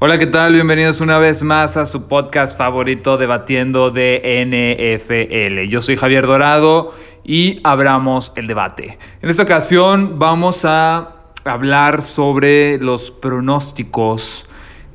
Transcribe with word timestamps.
Hola, 0.00 0.16
¿qué 0.16 0.28
tal? 0.28 0.52
Bienvenidos 0.52 1.00
una 1.00 1.18
vez 1.18 1.42
más 1.42 1.76
a 1.76 1.84
su 1.84 2.06
podcast 2.06 2.56
favorito 2.56 3.16
debatiendo 3.18 3.90
de 3.90 4.46
NFL. 4.46 5.68
Yo 5.68 5.80
soy 5.80 5.96
Javier 5.96 6.24
Dorado 6.24 6.94
y 7.24 7.58
abramos 7.64 8.32
el 8.36 8.46
debate. 8.46 8.96
En 9.20 9.28
esta 9.28 9.42
ocasión 9.42 10.20
vamos 10.20 10.64
a 10.64 11.16
hablar 11.42 12.02
sobre 12.02 12.78
los 12.78 13.10
pronósticos 13.10 14.46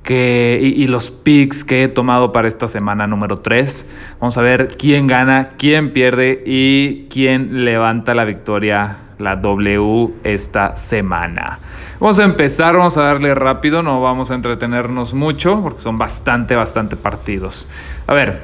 que, 0.03 0.57
y, 0.61 0.81
y, 0.81 0.87
los 0.87 1.11
picks 1.11 1.65
que 1.65 1.83
he 1.83 1.87
tomado 1.89 2.31
para 2.31 2.47
esta 2.47 2.69
semana 2.69 3.05
número 3.05 3.35
3. 3.35 3.85
Vamos 4.21 4.37
a 4.37 4.41
ver 4.41 4.69
quién 4.69 5.07
gana, 5.07 5.47
quién 5.57 5.91
pierde 5.91 6.43
y 6.45 7.07
quién 7.09 7.65
levanta 7.65 8.13
la 8.13 8.23
victoria 8.23 9.02
la 9.19 9.35
W 9.35 10.09
esta 10.23 10.77
semana. 10.77 11.59
Vamos 11.99 12.19
a 12.19 12.23
empezar, 12.23 12.75
vamos 12.75 12.97
a 12.97 13.03
darle 13.03 13.33
rápido, 13.35 13.83
no 13.83 14.01
vamos 14.01 14.31
a 14.31 14.35
entretenernos 14.35 15.13
mucho 15.13 15.61
porque 15.61 15.81
son 15.81 15.97
bastante, 15.97 16.55
bastante 16.55 16.95
partidos. 16.95 17.67
A 18.07 18.13
ver, 18.13 18.41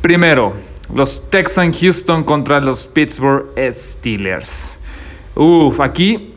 primero, 0.00 0.54
los 0.94 1.28
Texans 1.30 1.78
Houston 1.80 2.24
contra 2.24 2.60
los 2.60 2.86
Pittsburgh 2.86 3.46
Steelers. 3.72 4.78
Uf, 5.34 5.80
aquí, 5.80 6.34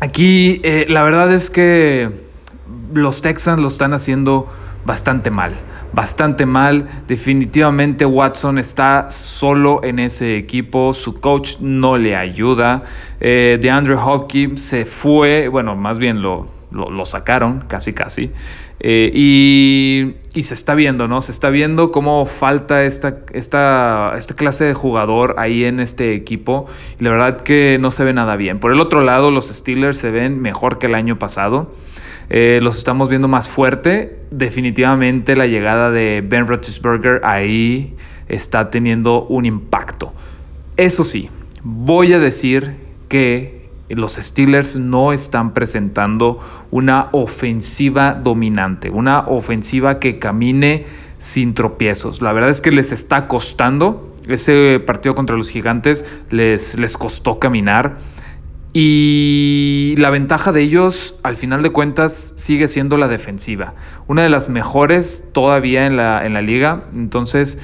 aquí 0.00 0.60
eh, 0.62 0.86
la 0.88 1.02
verdad 1.02 1.32
es 1.32 1.50
que 1.50 2.28
los 2.92 3.22
Texans 3.22 3.60
lo 3.60 3.68
están 3.68 3.92
haciendo 3.92 4.48
bastante 4.84 5.30
mal 5.30 5.52
bastante 5.92 6.46
mal. 6.46 6.86
Definitivamente 7.06 8.04
Watson 8.04 8.58
está 8.58 9.10
solo 9.10 9.80
en 9.82 9.98
ese 9.98 10.36
equipo. 10.36 10.92
Su 10.92 11.20
coach 11.20 11.58
no 11.60 11.96
le 11.96 12.16
ayuda. 12.16 12.82
Eh, 13.20 13.58
de 13.60 13.70
Andrew 13.70 13.98
Hopkins 13.98 14.60
se 14.60 14.84
fue, 14.84 15.48
bueno, 15.48 15.76
más 15.76 15.98
bien 15.98 16.22
lo, 16.22 16.46
lo, 16.70 17.04
sacaron, 17.04 17.64
casi 17.66 17.92
casi. 17.92 18.30
Eh, 18.80 19.10
y, 19.12 20.14
y, 20.34 20.44
se 20.44 20.54
está 20.54 20.76
viendo, 20.76 21.08
¿no? 21.08 21.20
Se 21.20 21.32
está 21.32 21.50
viendo 21.50 21.90
cómo 21.90 22.24
falta 22.26 22.84
esta, 22.84 23.22
esta, 23.32 24.12
esta 24.16 24.34
clase 24.36 24.66
de 24.66 24.74
jugador 24.74 25.34
ahí 25.38 25.64
en 25.64 25.80
este 25.80 26.14
equipo. 26.14 26.66
Y 27.00 27.04
la 27.04 27.10
verdad 27.10 27.40
que 27.40 27.78
no 27.80 27.90
se 27.90 28.04
ve 28.04 28.12
nada 28.12 28.36
bien. 28.36 28.60
Por 28.60 28.72
el 28.72 28.80
otro 28.80 29.00
lado, 29.00 29.32
los 29.32 29.48
Steelers 29.48 29.98
se 29.98 30.12
ven 30.12 30.40
mejor 30.40 30.78
que 30.78 30.86
el 30.86 30.94
año 30.94 31.18
pasado. 31.18 31.72
Eh, 32.30 32.60
los 32.62 32.78
estamos 32.78 33.08
viendo 33.08 33.28
más 33.28 33.48
fuerte. 33.48 34.18
Definitivamente 34.30 35.36
la 35.36 35.46
llegada 35.46 35.90
de 35.90 36.22
Ben 36.26 36.46
Roethlisberger 36.46 37.20
ahí 37.24 37.94
está 38.28 38.70
teniendo 38.70 39.24
un 39.24 39.46
impacto. 39.46 40.12
Eso 40.76 41.04
sí, 41.04 41.30
voy 41.62 42.12
a 42.12 42.18
decir 42.18 42.76
que 43.08 43.58
los 43.88 44.14
Steelers 44.14 44.76
no 44.76 45.12
están 45.12 45.54
presentando 45.54 46.38
una 46.70 47.08
ofensiva 47.12 48.12
dominante, 48.12 48.90
una 48.90 49.20
ofensiva 49.20 49.98
que 49.98 50.18
camine 50.18 50.84
sin 51.18 51.54
tropiezos. 51.54 52.20
La 52.20 52.32
verdad 52.32 52.50
es 52.50 52.60
que 52.60 52.70
les 52.70 52.92
está 52.92 53.26
costando. 53.26 54.14
Ese 54.28 54.78
partido 54.84 55.14
contra 55.14 55.36
los 55.36 55.48
gigantes 55.48 56.04
les, 56.30 56.78
les 56.78 56.98
costó 56.98 57.38
caminar. 57.38 57.94
Y 58.72 59.94
la 59.98 60.10
ventaja 60.10 60.52
de 60.52 60.62
ellos, 60.62 61.16
al 61.22 61.36
final 61.36 61.62
de 61.62 61.70
cuentas, 61.70 62.32
sigue 62.36 62.68
siendo 62.68 62.96
la 62.96 63.08
defensiva. 63.08 63.74
Una 64.06 64.22
de 64.22 64.28
las 64.28 64.50
mejores 64.50 65.28
todavía 65.32 65.86
en 65.86 65.96
la, 65.96 66.24
en 66.26 66.34
la 66.34 66.42
liga. 66.42 66.84
Entonces, 66.94 67.58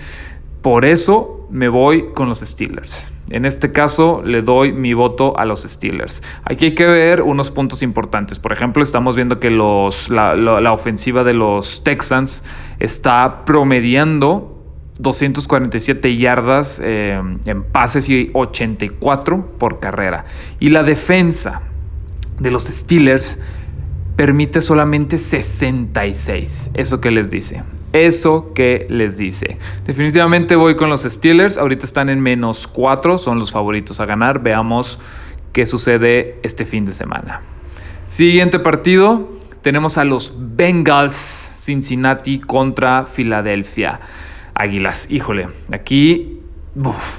por 0.62 0.84
eso 0.84 1.46
me 1.50 1.68
voy 1.68 2.06
con 2.14 2.28
los 2.28 2.40
Steelers. 2.40 3.12
En 3.30 3.44
este 3.44 3.72
caso, 3.72 4.22
le 4.24 4.42
doy 4.42 4.72
mi 4.72 4.92
voto 4.94 5.38
a 5.38 5.44
los 5.44 5.62
Steelers. 5.62 6.22
Aquí 6.44 6.66
hay 6.66 6.74
que 6.74 6.86
ver 6.86 7.22
unos 7.22 7.50
puntos 7.50 7.82
importantes. 7.82 8.38
Por 8.38 8.52
ejemplo, 8.52 8.82
estamos 8.82 9.16
viendo 9.16 9.40
que 9.40 9.50
los, 9.50 10.10
la, 10.10 10.34
la 10.36 10.72
ofensiva 10.72 11.24
de 11.24 11.34
los 11.34 11.84
Texans 11.84 12.44
está 12.78 13.44
promediando 13.44 14.53
247 14.98 16.16
yardas 16.16 16.80
eh, 16.82 17.20
en 17.46 17.62
pases 17.64 18.08
y 18.08 18.30
84 18.32 19.58
por 19.58 19.80
carrera. 19.80 20.24
Y 20.60 20.70
la 20.70 20.82
defensa 20.82 21.62
de 22.38 22.50
los 22.50 22.64
Steelers 22.64 23.38
permite 24.16 24.60
solamente 24.60 25.18
66. 25.18 26.70
¿Eso 26.74 27.00
que 27.00 27.10
les 27.10 27.30
dice? 27.30 27.64
Eso 27.92 28.52
que 28.54 28.86
les 28.88 29.16
dice. 29.16 29.58
Definitivamente 29.84 30.56
voy 30.56 30.76
con 30.76 30.90
los 30.90 31.02
Steelers. 31.02 31.58
Ahorita 31.58 31.86
están 31.86 32.08
en 32.08 32.20
menos 32.20 32.66
4. 32.66 33.18
Son 33.18 33.38
los 33.38 33.52
favoritos 33.52 34.00
a 34.00 34.06
ganar. 34.06 34.42
Veamos 34.42 34.98
qué 35.52 35.66
sucede 35.66 36.38
este 36.42 36.64
fin 36.64 36.84
de 36.84 36.92
semana. 36.92 37.42
Siguiente 38.08 38.58
partido. 38.58 39.32
Tenemos 39.62 39.96
a 39.96 40.04
los 40.04 40.34
Bengals 40.36 41.50
Cincinnati 41.54 42.38
contra 42.38 43.06
Filadelfia. 43.06 43.98
Águilas. 44.54 45.10
Híjole, 45.10 45.48
aquí, 45.72 46.40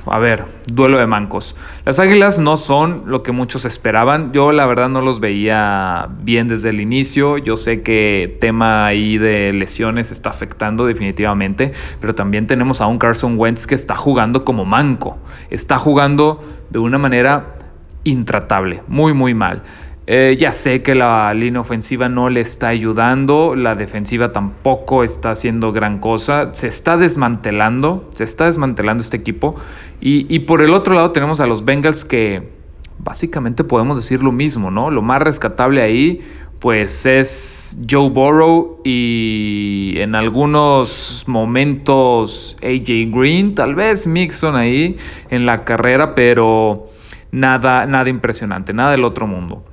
a 0.07 0.19
ver, 0.19 0.45
duelo 0.73 0.97
de 0.97 1.07
mancos. 1.07 1.55
Las 1.85 1.99
Águilas 1.99 2.39
no 2.39 2.57
son 2.57 3.03
lo 3.07 3.23
que 3.23 3.31
muchos 3.31 3.65
esperaban. 3.65 4.33
Yo 4.33 4.51
la 4.51 4.65
verdad 4.65 4.89
no 4.89 5.01
los 5.01 5.19
veía 5.19 6.09
bien 6.21 6.47
desde 6.47 6.69
el 6.69 6.81
inicio. 6.81 7.37
Yo 7.37 7.55
sé 7.55 7.81
que 7.81 8.37
tema 8.41 8.85
ahí 8.85 9.17
de 9.17 9.53
lesiones 9.53 10.11
está 10.11 10.29
afectando 10.29 10.85
definitivamente, 10.85 11.71
pero 11.99 12.15
también 12.15 12.47
tenemos 12.47 12.81
a 12.81 12.87
un 12.87 12.97
Carson 12.97 13.37
Wentz 13.37 13.65
que 13.67 13.75
está 13.75 13.95
jugando 13.95 14.43
como 14.43 14.65
manco. 14.65 15.17
Está 15.49 15.77
jugando 15.77 16.43
de 16.69 16.79
una 16.79 16.97
manera 16.97 17.55
intratable, 18.03 18.83
muy, 18.87 19.13
muy 19.13 19.33
mal. 19.33 19.63
Eh, 20.07 20.37
ya 20.39 20.51
sé 20.51 20.83
que 20.83 20.93
la 20.93 21.33
línea 21.33 21.61
ofensiva 21.61 22.09
no 22.09 22.29
le 22.29 22.39
está 22.39 22.67
ayudando, 22.67 23.55
la 23.55 23.73
defensiva 23.73 24.31
tampoco 24.31 25.03
está 25.03 25.31
haciendo 25.31 25.71
gran 25.71 25.99
cosa, 25.99 26.49
se 26.53 26.67
está 26.67 26.95
desmantelando, 26.95 28.07
se 28.13 28.23
está 28.23 28.45
desmantelando 28.45 29.01
este 29.01 29.17
equipo. 29.17 29.55
Y, 29.99 30.39
por 30.39 30.61
el 30.61 30.73
otro 30.73 30.93
lado 30.93 31.11
tenemos 31.11 31.39
a 31.39 31.47
los 31.47 31.65
Bengals 31.65 32.05
que 32.05 32.51
básicamente 32.99 33.63
podemos 33.63 33.97
decir 33.97 34.21
lo 34.21 34.31
mismo, 34.31 34.69
¿no? 34.69 34.91
Lo 34.91 35.01
más 35.01 35.21
rescatable 35.21 35.81
ahí 35.81 36.21
pues 36.59 37.05
es 37.05 37.77
Joe 37.89 38.09
Burrow 38.09 38.81
y 38.83 39.95
en 39.97 40.15
algunos 40.15 41.23
momentos 41.27 42.57
AJ 42.63 43.11
Green, 43.11 43.55
tal 43.55 43.75
vez 43.75 44.07
Mixon 44.07 44.55
ahí 44.55 44.97
en 45.29 45.45
la 45.45 45.63
carrera, 45.63 46.15
pero 46.15 46.89
nada, 47.31 47.85
nada 47.85 48.09
impresionante, 48.09 48.73
nada 48.73 48.91
del 48.91 49.03
otro 49.03 49.27
mundo. 49.27 49.63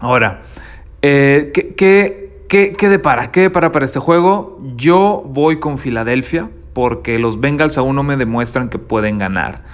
Ahora, 0.00 0.42
eh, 1.02 1.50
¿qué, 1.52 1.74
qué, 2.48 2.72
qué, 2.76 2.88
depara? 2.88 3.30
¿Qué 3.30 3.40
depara 3.42 3.72
para 3.72 3.84
este 3.84 3.98
juego? 3.98 4.58
Yo 4.76 5.22
voy 5.26 5.58
con 5.58 5.78
Filadelfia 5.78 6.50
porque 6.72 7.18
los 7.18 7.40
Bengals 7.40 7.78
aún 7.78 7.96
no 7.96 8.02
me 8.02 8.16
demuestran 8.16 8.68
que 8.68 8.78
pueden 8.78 9.18
ganar. 9.18 9.64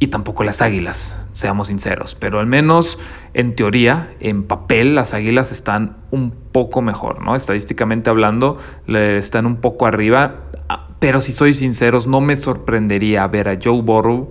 Y 0.00 0.06
tampoco 0.06 0.44
las 0.44 0.62
Águilas, 0.62 1.26
seamos 1.32 1.68
sinceros. 1.68 2.14
Pero 2.14 2.38
al 2.38 2.46
menos 2.46 2.98
en 3.34 3.56
teoría, 3.56 4.10
en 4.20 4.44
papel, 4.44 4.94
las 4.94 5.12
Águilas 5.12 5.50
están 5.52 5.96
un 6.10 6.30
poco 6.30 6.82
mejor, 6.82 7.20
¿no? 7.20 7.34
Estadísticamente 7.34 8.08
hablando, 8.08 8.58
están 8.86 9.44
un 9.44 9.56
poco 9.56 9.86
arriba. 9.86 10.44
Ah, 10.68 10.88
pero 11.00 11.20
si 11.20 11.32
soy 11.32 11.52
sinceros, 11.52 12.06
no 12.06 12.20
me 12.20 12.36
sorprendería 12.36 13.26
ver 13.26 13.48
a 13.48 13.58
Joe 13.62 13.82
Burrow 13.82 14.30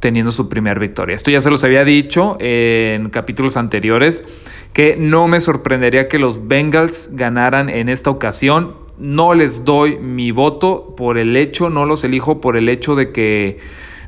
teniendo 0.00 0.30
su 0.30 0.48
primera 0.48 0.78
victoria. 0.78 1.16
Esto 1.16 1.30
ya 1.30 1.40
se 1.40 1.50
los 1.50 1.64
había 1.64 1.84
dicho 1.84 2.36
en 2.40 3.10
capítulos 3.10 3.56
anteriores, 3.56 4.24
que 4.72 4.96
no 4.96 5.28
me 5.28 5.40
sorprendería 5.40 6.08
que 6.08 6.18
los 6.18 6.46
Bengals 6.48 7.10
ganaran 7.12 7.68
en 7.68 7.88
esta 7.88 8.10
ocasión. 8.10 8.76
No 8.98 9.34
les 9.34 9.64
doy 9.64 9.98
mi 9.98 10.30
voto 10.30 10.94
por 10.96 11.18
el 11.18 11.36
hecho, 11.36 11.70
no 11.70 11.84
los 11.84 12.04
elijo 12.04 12.40
por 12.40 12.56
el 12.56 12.68
hecho 12.68 12.94
de 12.94 13.12
que 13.12 13.58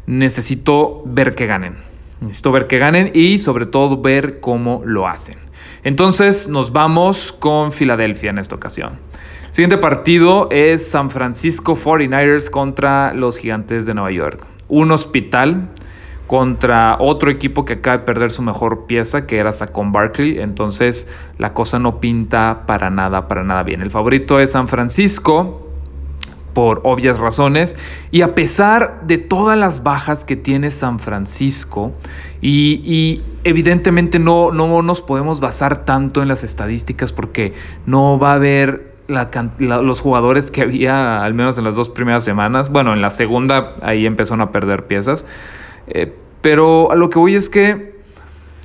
necesito 0.06 1.02
ver 1.04 1.34
que 1.34 1.46
ganen. 1.46 1.76
Necesito 2.20 2.52
ver 2.52 2.66
que 2.66 2.78
ganen 2.78 3.10
y 3.14 3.38
sobre 3.38 3.66
todo 3.66 4.00
ver 4.00 4.40
cómo 4.40 4.82
lo 4.84 5.06
hacen. 5.06 5.36
Entonces 5.84 6.48
nos 6.48 6.72
vamos 6.72 7.32
con 7.32 7.70
Filadelfia 7.70 8.30
en 8.30 8.38
esta 8.38 8.56
ocasión. 8.56 8.98
siguiente 9.52 9.78
partido 9.78 10.48
es 10.50 10.88
San 10.88 11.10
Francisco 11.10 11.76
49ers 11.76 12.50
contra 12.50 13.14
los 13.14 13.38
Gigantes 13.38 13.86
de 13.86 13.94
Nueva 13.94 14.10
York 14.10 14.46
un 14.68 14.90
hospital 14.90 15.70
contra 16.28 16.96
otro 17.00 17.32
equipo 17.32 17.64
que 17.64 17.72
acaba 17.72 17.98
de 17.98 18.04
perder 18.04 18.30
su 18.30 18.42
mejor 18.42 18.86
pieza, 18.86 19.26
que 19.26 19.38
era 19.38 19.52
Saquon 19.52 19.90
Barkley. 19.90 20.38
Entonces 20.38 21.08
la 21.38 21.54
cosa 21.54 21.80
no 21.80 21.98
pinta 21.98 22.64
para 22.66 22.90
nada, 22.90 23.26
para 23.26 23.42
nada 23.42 23.64
bien. 23.64 23.80
El 23.80 23.90
favorito 23.90 24.38
es 24.38 24.52
San 24.52 24.68
Francisco 24.68 25.64
por 26.52 26.82
obvias 26.84 27.18
razones. 27.18 27.76
Y 28.10 28.20
a 28.22 28.34
pesar 28.34 29.06
de 29.06 29.18
todas 29.18 29.58
las 29.58 29.82
bajas 29.82 30.24
que 30.24 30.36
tiene 30.36 30.70
San 30.70 30.98
Francisco, 31.00 31.92
y, 32.40 33.22
evidentemente 33.44 34.18
no, 34.18 34.52
no 34.52 34.82
nos 34.82 35.00
podemos 35.00 35.40
basar 35.40 35.84
tanto 35.84 36.20
en 36.20 36.28
las 36.28 36.44
estadísticas 36.44 37.12
porque 37.12 37.54
no 37.86 38.18
va 38.18 38.32
a 38.32 38.34
haber 38.34 38.88
los 39.08 40.00
jugadores 40.00 40.50
que 40.50 40.60
había, 40.60 41.24
al 41.24 41.32
menos 41.32 41.56
en 41.56 41.64
las 41.64 41.74
dos 41.74 41.88
primeras 41.88 42.24
semanas. 42.24 42.70
Bueno, 42.70 42.92
en 42.92 43.00
la 43.00 43.10
segunda 43.10 43.74
ahí 43.80 44.04
empezaron 44.04 44.42
a 44.42 44.50
perder 44.50 44.86
piezas. 44.86 45.24
Eh, 45.90 46.14
pero 46.40 46.90
a 46.90 46.94
lo 46.94 47.10
que 47.10 47.18
voy 47.18 47.34
es 47.34 47.50
que 47.50 47.98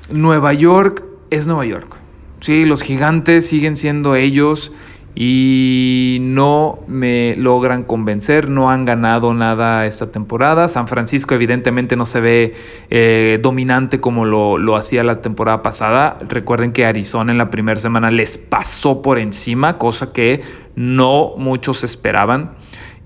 Nueva 0.10 0.54
York 0.54 1.04
es 1.30 1.48
Nueva 1.48 1.66
York. 1.66 1.98
Sí, 2.40 2.66
los 2.66 2.82
gigantes 2.82 3.48
siguen 3.48 3.76
siendo 3.76 4.16
ellos 4.16 4.72
y 5.16 6.18
no 6.22 6.80
me 6.88 7.36
logran 7.36 7.84
convencer, 7.84 8.50
no 8.50 8.72
han 8.72 8.84
ganado 8.86 9.34
nada 9.34 9.86
esta 9.86 10.12
temporada. 10.12 10.68
San 10.68 10.88
Francisco 10.88 11.36
evidentemente 11.36 11.96
no 11.96 12.06
se 12.06 12.20
ve 12.20 12.56
eh, 12.90 13.40
dominante 13.42 14.02
como 14.02 14.26
lo, 14.26 14.58
lo, 14.58 14.76
hacía 14.76 15.04
la 15.04 15.16
temporada 15.16 15.62
pasada. 15.62 16.18
Recuerden 16.28 16.74
que 16.74 16.86
Arizona 16.86 17.32
en 17.32 17.38
la 17.38 17.50
primera 17.50 17.80
semana 17.80 18.10
les 18.10 18.38
pasó 18.38 19.02
por 19.02 19.20
encima, 19.20 19.78
cosa 19.78 20.12
que 20.12 20.42
no 20.76 21.34
muchos 21.38 21.84
esperaban 21.84 22.56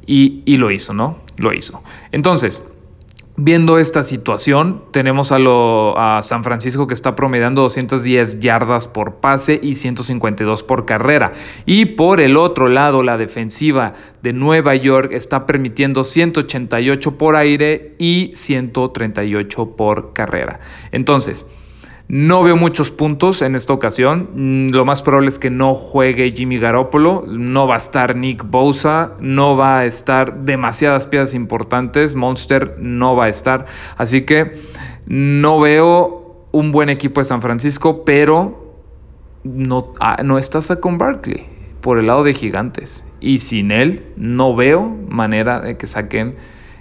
y, 0.06 0.44
y 0.46 0.58
lo 0.58 0.72
hizo, 0.72 0.94
¿no? 0.94 1.20
Lo 1.36 1.54
hizo. 1.54 1.84
Entonces, 2.12 2.64
Viendo 3.40 3.78
esta 3.78 4.02
situación, 4.02 4.86
tenemos 4.90 5.32
a, 5.32 6.20
San 6.24 6.44
Francisco 6.44 6.88
que 6.88 6.96
está 6.96 7.16
promediando 7.16 7.62
210 7.62 8.40
yardas 8.40 8.88
por 8.88 9.18
pase 9.18 9.60
y 9.62 9.76
152 9.76 10.64
por 10.64 10.88
carrera. 10.88 11.34
Y 11.68 11.86
por 11.86 12.20
el 12.20 12.36
otro 12.36 12.68
lado, 12.68 13.04
la 13.04 13.16
defensiva 13.16 13.94
de 14.24 14.34
Nueva 14.34 14.74
York 14.74 15.12
está 15.12 15.46
permitiendo 15.46 16.04
188 16.04 17.20
por 17.20 17.36
aire 17.36 17.92
y 18.00 18.32
138 18.34 19.76
por 19.76 20.14
carrera. 20.14 20.60
Entonces, 20.92 21.46
no 22.10 22.42
veo 22.42 22.56
muchos 22.56 22.92
puntos 22.92 23.42
en 23.42 23.56
esta 23.56 23.74
ocasión. 23.74 24.30
Mm, 24.34 24.70
lo 24.70 24.86
más 24.86 25.04
probable 25.04 25.28
es 25.28 25.40
que 25.40 25.50
no 25.50 25.76
juegue 25.76 26.32
Jimmy 26.32 26.58
Garoppolo. 26.58 27.26
No 27.28 27.68
va 27.68 27.76
a 27.76 27.78
estar 27.78 28.16
Nick 28.16 28.50
Bosa. 28.50 29.14
No 29.20 29.58
va 29.58 29.80
a 29.80 29.86
estar 29.86 30.42
demasiadas 30.44 31.06
piezas 31.06 31.34
importantes. 31.34 32.16
Monster 32.16 32.78
no 32.80 33.18
va 33.18 33.26
a 33.26 33.30
estar. 33.30 33.66
Así 33.98 34.22
que 34.22 34.58
no 35.06 35.60
veo 35.60 36.46
un 36.52 36.72
buen 36.72 36.88
equipo 36.90 37.20
de 37.20 37.26
San 37.26 37.42
Francisco, 37.42 38.06
pero 38.06 38.74
no, 39.44 39.94
ah, 40.00 40.22
no 40.24 40.38
está 40.38 40.60
con 40.80 40.98
Barkley 40.98 41.46
por 41.82 42.00
el 42.00 42.08
lado 42.08 42.24
de 42.24 42.34
Gigantes. 42.34 43.06
Y 43.20 43.40
sin 43.40 43.72
él 43.72 44.06
no 44.16 44.56
veo 44.56 44.96
manera 45.10 45.60
de 45.60 45.76
que 45.76 45.88
saquen 45.88 46.36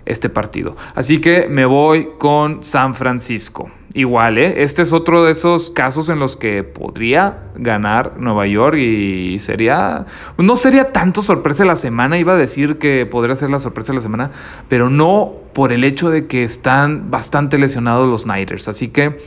este 0.05 0.29
partido. 0.29 0.77
Así 0.95 1.21
que 1.21 1.49
me 1.49 1.67
voy 1.67 2.11
con 2.19 2.63
San 2.63 2.95
Francisco. 2.95 3.71
Igual, 3.97 4.37
¿eh? 4.37 4.63
este 4.63 4.83
es 4.83 4.93
otro 4.93 5.25
de 5.25 5.33
esos 5.33 5.71
casos 5.71 6.11
en 6.11 6.19
los 6.19 6.37
que 6.37 6.63
podría 6.65 7.45
ganar 7.55 8.21
Nueva 8.21 8.47
York 8.47 8.77
y 8.77 9.39
sería, 9.39 10.05
no 10.37 10.55
sería 10.55 10.93
tanto 10.93 11.23
sorpresa 11.23 11.63
de 11.63 11.71
la 11.71 11.77
semana, 11.77 12.19
iba 12.19 12.35
a 12.35 12.37
decir 12.37 12.77
que 12.77 13.07
podría 13.07 13.35
ser 13.37 13.49
la 13.49 13.59
sorpresa 13.59 13.93
de 13.93 13.97
la 13.97 14.03
semana, 14.03 14.31
pero 14.69 14.91
no 14.91 15.33
por 15.55 15.73
el 15.73 15.83
hecho 15.83 16.11
de 16.11 16.27
que 16.27 16.43
están 16.43 17.11
bastante 17.11 17.57
lesionados 17.57 18.07
los 18.07 18.27
Niners. 18.27 18.69
Así 18.69 18.89
que 18.89 19.19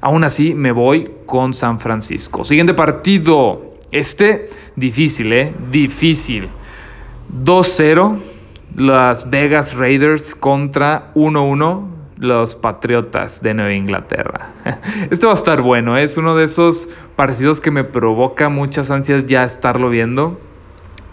aún 0.00 0.24
así 0.24 0.54
me 0.54 0.72
voy 0.72 1.10
con 1.26 1.52
San 1.52 1.78
Francisco. 1.78 2.42
Siguiente 2.42 2.72
partido, 2.72 3.74
este 3.92 4.48
difícil, 4.76 5.30
¿eh? 5.34 5.54
Difícil. 5.70 6.48
2-0 7.44 8.16
las 8.76 9.28
Vegas 9.28 9.76
Raiders 9.76 10.34
contra 10.34 11.12
1-1 11.14 11.95
los 12.16 12.54
Patriotas 12.54 13.42
de 13.42 13.54
Nueva 13.54 13.72
Inglaterra. 13.72 14.52
Este 15.10 15.26
va 15.26 15.32
a 15.32 15.34
estar 15.34 15.62
bueno, 15.62 15.96
¿eh? 15.96 16.02
es 16.02 16.16
uno 16.16 16.34
de 16.34 16.44
esos 16.44 16.88
partidos 17.14 17.60
que 17.60 17.70
me 17.70 17.84
provoca 17.84 18.48
muchas 18.48 18.90
ansias 18.90 19.26
ya 19.26 19.44
estarlo 19.44 19.90
viendo. 19.90 20.40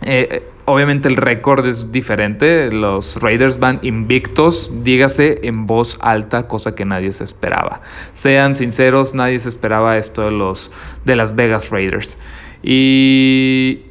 Eh, 0.02 0.48
obviamente 0.66 1.08
el 1.08 1.18
récord 1.18 1.66
es 1.66 1.92
diferente, 1.92 2.72
los 2.72 3.22
Raiders 3.22 3.60
van 3.60 3.80
invictos, 3.82 4.84
dígase 4.84 5.42
en 5.44 5.66
voz 5.66 5.98
alta, 6.02 6.48
cosa 6.48 6.76
que 6.76 6.86
nadie 6.86 7.12
se 7.12 7.24
esperaba. 7.24 7.82
Sean 8.14 8.54
sinceros, 8.54 9.14
nadie 9.14 9.40
se 9.40 9.50
esperaba 9.50 9.98
esto 9.98 10.24
de, 10.24 10.32
los, 10.32 10.72
de 11.06 11.16
las 11.16 11.36
Vegas 11.36 11.70
Raiders. 11.70 12.18
Y, 12.62 13.84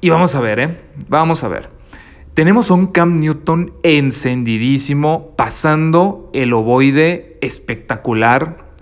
y 0.00 0.10
vamos 0.10 0.34
a 0.34 0.40
ver, 0.40 0.60
¿eh? 0.60 0.80
Vamos 1.08 1.42
a 1.42 1.48
ver. 1.48 1.79
Tenemos 2.40 2.70
a 2.70 2.74
un 2.74 2.86
Cam 2.86 3.20
Newton 3.20 3.74
encendidísimo, 3.82 5.34
pasando 5.36 6.30
el 6.32 6.54
ovoide 6.54 7.36
espectacular. 7.42 8.72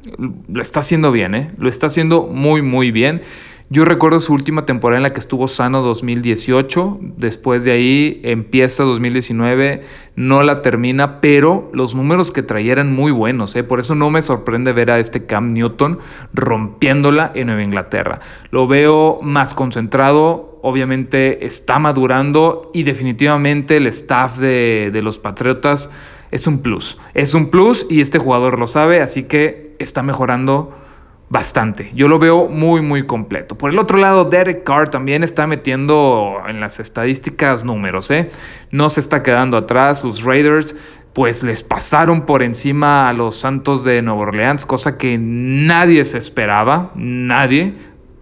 Lo 0.47 0.63
está 0.63 0.79
haciendo 0.79 1.11
bien, 1.11 1.35
¿eh? 1.35 1.51
Lo 1.59 1.69
está 1.69 1.89
haciendo 1.89 2.29
muy, 2.29 2.63
muy 2.63 2.93
bien. 2.93 3.23
Yo 3.71 3.85
recuerdo 3.85 4.19
su 4.19 4.33
última 4.33 4.65
temporada 4.65 4.97
en 4.97 5.03
la 5.03 5.13
que 5.13 5.21
estuvo 5.21 5.47
sano 5.47 5.83
2018, 5.83 7.01
después 7.19 7.65
de 7.65 7.73
ahí 7.73 8.19
empieza 8.25 8.83
2019, 8.83 9.83
no 10.17 10.43
la 10.43 10.63
termina, 10.63 11.21
pero 11.21 11.71
los 11.75 11.95
números 11.95 12.33
que 12.33 12.43
traía 12.43 12.73
eran 12.73 12.95
muy 12.95 13.13
buenos, 13.13 13.55
¿eh? 13.57 13.65
por 13.65 13.79
eso 13.79 13.95
no 13.95 14.09
me 14.09 14.23
sorprende 14.23 14.73
ver 14.73 14.91
a 14.91 14.99
este 14.99 15.27
Cam 15.27 15.49
Newton 15.49 15.99
rompiéndola 16.33 17.31
en 17.35 17.49
Nueva 17.49 17.63
Inglaterra. 17.63 18.21
Lo 18.51 18.67
veo 18.67 19.19
más 19.21 19.53
concentrado, 19.53 20.59
obviamente 20.63 21.45
está 21.45 21.79
madurando 21.79 22.71
y 22.73 22.85
definitivamente 22.85 23.77
el 23.77 23.87
staff 23.89 24.39
de, 24.39 24.89
de 24.91 25.03
los 25.03 25.19
Patriotas 25.19 25.91
es 26.31 26.47
un 26.47 26.61
plus, 26.61 26.97
es 27.13 27.35
un 27.35 27.51
plus 27.51 27.87
y 27.91 28.01
este 28.01 28.19
jugador 28.19 28.59
lo 28.59 28.67
sabe, 28.67 29.03
así 29.03 29.25
que 29.25 29.75
está 29.79 30.03
mejorando 30.03 30.88
bastante. 31.31 31.91
Yo 31.95 32.09
lo 32.09 32.19
veo 32.19 32.49
muy, 32.49 32.81
muy 32.81 33.05
completo. 33.05 33.57
Por 33.57 33.71
el 33.71 33.79
otro 33.79 33.99
lado, 33.99 34.25
Derek 34.25 34.65
Carr 34.65 34.89
también 34.89 35.23
está 35.23 35.47
metiendo 35.47 36.39
en 36.49 36.61
las 36.61 36.81
estadísticas 36.81 37.65
números, 37.65 38.11
¿eh? 38.11 38.31
No 38.71 38.89
se 38.89 39.01
está 39.01 39.23
quedando 39.23 39.57
atrás. 39.57 40.05
Los 40.05 40.23
Raiders, 40.23 40.75
pues 41.13 41.43
les 41.43 41.63
pasaron 41.63 42.25
por 42.25 42.43
encima 42.43 43.09
a 43.09 43.13
los 43.13 43.37
Santos 43.37 43.85
de 43.85 44.01
Nueva 44.03 44.21
Orleans, 44.21 44.65
cosa 44.65 44.97
que 44.97 45.19
nadie 45.19 46.05
se 46.05 46.19
esperaba, 46.19 46.93
nadie. 46.95 47.75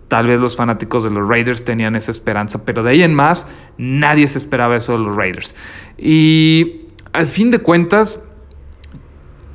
Tal 0.08 0.29
vez 0.29 0.38
los 0.38 0.56
fanáticos 0.56 1.03
de 1.03 1.11
los 1.11 1.26
Raiders 1.26 1.64
tenían 1.64 1.97
esa 1.97 2.12
esperanza, 2.12 2.64
pero 2.64 2.85
de 2.85 2.93
ahí 2.93 3.03
en 3.03 3.12
más, 3.12 3.49
nadie 3.76 4.29
se 4.29 4.38
esperaba 4.38 4.76
eso 4.76 4.93
de 4.93 4.99
los 4.99 5.17
Raiders. 5.17 5.55
Y 5.99 6.87
al 7.12 7.26
fin 7.26 7.50
de 7.50 7.58
cuentas, 7.58 8.23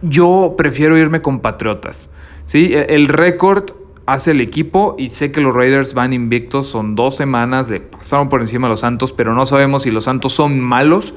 yo 0.02 0.56
prefiero 0.58 0.98
irme 0.98 1.22
con 1.22 1.40
Patriotas. 1.40 2.14
Sí, 2.46 2.74
e, 2.74 2.96
el 2.96 3.08
récord 3.08 3.72
hace 4.06 4.32
el 4.32 4.42
equipo 4.42 4.96
y 4.98 5.10
sé 5.10 5.32
que 5.32 5.42
los 5.42 5.54
Raiders 5.54 5.94
van 5.94 6.14
invictos, 6.14 6.68
son 6.68 6.96
dos 6.96 7.16
semanas, 7.16 7.68
de 7.68 7.80
pasaron 7.80 8.30
por 8.30 8.42
encima 8.42 8.68
de 8.68 8.72
los 8.72 8.82
Santos, 8.82 9.14
pero 9.14 9.34
no 9.34 9.46
sabemos 9.46 9.84
si 9.84 9.92
los 9.92 10.06
Santos 10.06 10.34
son 10.34 10.60
malos 10.60 11.14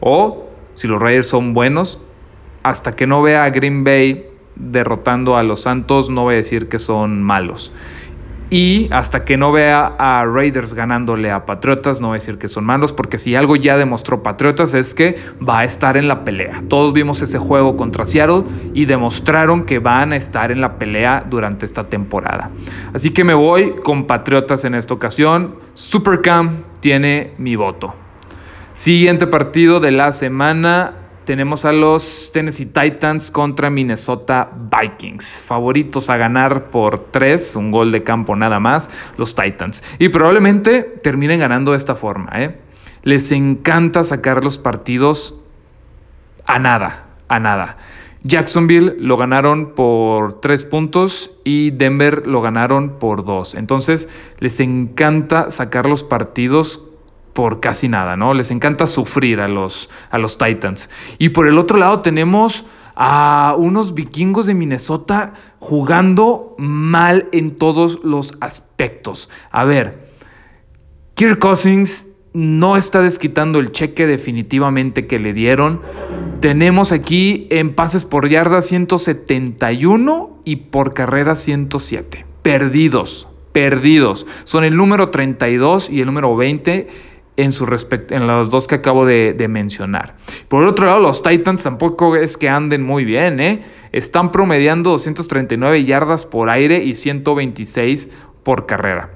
o 0.00 0.48
si 0.74 0.88
los 0.88 1.00
Raiders 1.00 1.28
son 1.28 1.54
buenos. 1.54 2.00
Hasta 2.62 2.96
que 2.96 3.06
no 3.06 3.22
vea 3.22 3.44
a 3.44 3.50
Green 3.50 3.84
Bay 3.84 4.26
derrotando 4.56 5.36
a 5.36 5.42
los 5.42 5.60
Santos, 5.60 6.10
no 6.10 6.22
voy 6.22 6.34
a 6.34 6.36
decir 6.38 6.68
que 6.68 6.78
son 6.78 7.22
malos. 7.22 7.72
Y 8.50 8.88
hasta 8.92 9.24
que 9.24 9.36
no 9.36 9.52
vea 9.52 9.94
a 9.98 10.24
Raiders 10.24 10.72
ganándole 10.72 11.30
a 11.30 11.44
Patriotas, 11.44 12.00
no 12.00 12.08
voy 12.08 12.14
a 12.14 12.20
decir 12.20 12.38
que 12.38 12.48
son 12.48 12.64
malos, 12.64 12.94
porque 12.94 13.18
si 13.18 13.34
algo 13.34 13.56
ya 13.56 13.76
demostró 13.76 14.22
Patriotas 14.22 14.72
es 14.72 14.94
que 14.94 15.16
va 15.46 15.60
a 15.60 15.64
estar 15.64 15.98
en 15.98 16.08
la 16.08 16.24
pelea. 16.24 16.62
Todos 16.68 16.94
vimos 16.94 17.20
ese 17.20 17.38
juego 17.38 17.76
contra 17.76 18.06
Seattle 18.06 18.44
y 18.72 18.86
demostraron 18.86 19.66
que 19.66 19.80
van 19.80 20.12
a 20.12 20.16
estar 20.16 20.50
en 20.50 20.62
la 20.62 20.78
pelea 20.78 21.26
durante 21.28 21.66
esta 21.66 21.84
temporada. 21.84 22.50
Así 22.94 23.10
que 23.10 23.22
me 23.22 23.34
voy 23.34 23.74
con 23.84 24.06
Patriotas 24.06 24.64
en 24.64 24.74
esta 24.74 24.94
ocasión. 24.94 25.56
Supercam 25.74 26.64
tiene 26.80 27.34
mi 27.36 27.54
voto. 27.56 27.94
Siguiente 28.74 29.26
partido 29.26 29.80
de 29.80 29.90
la 29.90 30.12
semana 30.12 31.07
tenemos 31.28 31.66
a 31.66 31.72
los 31.72 32.30
Tennessee 32.32 32.64
Titans 32.64 33.30
contra 33.30 33.68
Minnesota 33.68 34.50
Vikings. 34.50 35.42
Favoritos 35.44 36.08
a 36.08 36.16
ganar 36.16 36.70
por 36.70 37.10
tres, 37.10 37.54
un 37.54 37.70
gol 37.70 37.92
de 37.92 38.02
campo 38.02 38.34
nada 38.34 38.60
más, 38.60 38.90
los 39.18 39.34
Titans. 39.34 39.82
Y 39.98 40.08
probablemente 40.08 40.84
terminen 41.02 41.40
ganando 41.40 41.72
de 41.72 41.76
esta 41.76 41.94
forma. 41.94 42.30
¿eh? 42.36 42.58
Les 43.02 43.30
encanta 43.30 44.04
sacar 44.04 44.42
los 44.42 44.58
partidos 44.58 45.38
a 46.46 46.58
nada, 46.58 47.08
a 47.28 47.38
nada. 47.38 47.76
Jacksonville 48.22 48.96
lo 48.98 49.18
ganaron 49.18 49.74
por 49.74 50.40
tres 50.40 50.64
puntos 50.64 51.32
y 51.44 51.72
Denver 51.72 52.26
lo 52.26 52.40
ganaron 52.40 52.98
por 52.98 53.26
dos. 53.26 53.54
Entonces 53.54 54.08
les 54.38 54.60
encanta 54.60 55.50
sacar 55.50 55.84
los 55.84 56.04
partidos 56.04 56.87
por 57.38 57.60
casi 57.60 57.86
nada, 57.86 58.16
¿no? 58.16 58.34
Les 58.34 58.50
encanta 58.50 58.88
sufrir 58.88 59.40
a 59.40 59.46
los, 59.46 59.90
a 60.10 60.18
los 60.18 60.38
Titans. 60.38 60.90
Y 61.18 61.28
por 61.28 61.46
el 61.46 61.56
otro 61.56 61.78
lado 61.78 62.00
tenemos 62.00 62.64
a 62.96 63.54
unos 63.56 63.94
vikingos 63.94 64.46
de 64.46 64.54
Minnesota 64.54 65.34
jugando 65.60 66.56
mal 66.58 67.28
en 67.30 67.54
todos 67.54 68.00
los 68.02 68.36
aspectos. 68.40 69.30
A 69.52 69.62
ver, 69.62 70.08
Kirk 71.14 71.38
Cousins 71.38 72.08
no 72.32 72.76
está 72.76 73.02
desquitando 73.02 73.60
el 73.60 73.70
cheque 73.70 74.08
definitivamente 74.08 75.06
que 75.06 75.20
le 75.20 75.32
dieron. 75.32 75.80
Tenemos 76.40 76.90
aquí 76.90 77.46
en 77.50 77.72
pases 77.72 78.04
por 78.04 78.28
yarda 78.28 78.62
171 78.62 80.40
y 80.44 80.56
por 80.56 80.92
carrera 80.92 81.36
107. 81.36 82.26
Perdidos, 82.42 83.28
perdidos. 83.52 84.26
Son 84.42 84.64
el 84.64 84.74
número 84.74 85.10
32 85.10 85.88
y 85.88 86.00
el 86.00 86.06
número 86.06 86.34
20 86.34 87.07
en, 87.38 87.52
su 87.52 87.66
en 88.10 88.26
los 88.26 88.50
dos 88.50 88.66
que 88.66 88.74
acabo 88.74 89.06
de, 89.06 89.46
mencionar. 89.48 90.16
Por 90.48 90.64
otro 90.64 90.86
lado, 90.86 91.00
los 91.00 91.22
Titans 91.22 91.62
tampoco 91.62 92.16
es 92.16 92.36
que 92.36 92.48
anden 92.48 92.82
muy 92.82 93.04
bien, 93.04 93.38
¿eh? 93.38 93.62
Están 93.92 94.32
promediando 94.32 94.90
239 94.90 95.84
yardas 95.84 96.26
por 96.26 96.50
aire 96.50 96.82
y 96.82 96.96
126 96.96 98.10
por 98.42 98.66
carrera. 98.66 99.10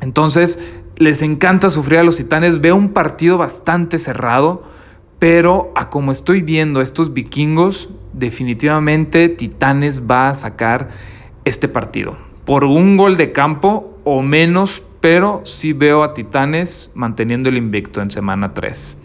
Entonces, 0.00 0.58
les 0.96 1.20
encanta 1.20 1.68
sufrir 1.68 1.98
a 1.98 2.02
los 2.02 2.16
Titanes. 2.16 2.62
Veo 2.62 2.76
un 2.76 2.94
partido 2.94 3.36
bastante 3.36 3.98
cerrado, 3.98 4.62
pero 5.18 5.70
a 5.76 5.90
como 5.90 6.12
estoy 6.12 6.40
viendo 6.40 6.80
estos 6.80 7.12
vikingos, 7.12 7.90
definitivamente 8.14 9.28
Titanes 9.28 10.10
va 10.10 10.30
a 10.30 10.34
sacar 10.34 10.88
este 11.44 11.68
partido. 11.68 12.16
Por 12.46 12.64
un 12.64 12.96
gol 12.96 13.18
de 13.18 13.32
campo 13.32 13.98
o 14.04 14.22
menos, 14.22 14.82
pero 15.00 15.40
sí 15.44 15.72
veo 15.72 16.02
a 16.02 16.14
Titanes 16.14 16.90
manteniendo 16.94 17.48
el 17.48 17.58
invicto 17.58 18.00
en 18.00 18.10
semana 18.10 18.54
3. 18.54 19.02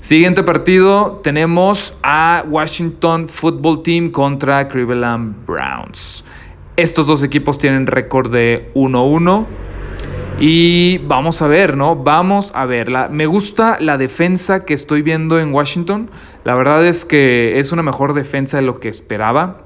Siguiente 0.00 0.42
partido 0.42 1.20
tenemos 1.22 1.94
a 2.02 2.42
Washington 2.48 3.28
Football 3.28 3.82
Team 3.82 4.10
contra 4.10 4.66
Cleveland 4.68 5.44
Browns. 5.46 6.24
Estos 6.76 7.06
dos 7.06 7.22
equipos 7.22 7.58
tienen 7.58 7.86
récord 7.86 8.32
de 8.32 8.70
1-1. 8.74 9.46
Y 10.42 10.96
vamos 11.06 11.42
a 11.42 11.48
ver, 11.48 11.76
¿no? 11.76 11.96
Vamos 11.96 12.50
a 12.54 12.64
ver. 12.64 12.88
me 13.10 13.26
gusta 13.26 13.76
la 13.78 13.98
defensa 13.98 14.64
que 14.64 14.72
estoy 14.72 15.02
viendo 15.02 15.38
en 15.38 15.52
Washington. 15.52 16.08
La 16.44 16.54
verdad 16.54 16.86
es 16.86 17.04
que 17.04 17.58
es 17.58 17.72
una 17.72 17.82
mejor 17.82 18.14
defensa 18.14 18.56
de 18.56 18.62
lo 18.62 18.80
que 18.80 18.88
esperaba. 18.88 19.58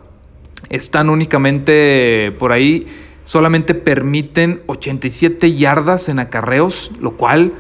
Están 0.70 1.10
únicamente 1.10 2.34
por 2.40 2.50
ahí, 2.50 2.88
solamente 3.24 3.74
permiten 3.74 4.62
87 4.66 5.54
yardas 5.54 6.08
en 6.08 6.20
acarreos, 6.20 6.92
lo 7.00 7.16
cual, 7.16 7.52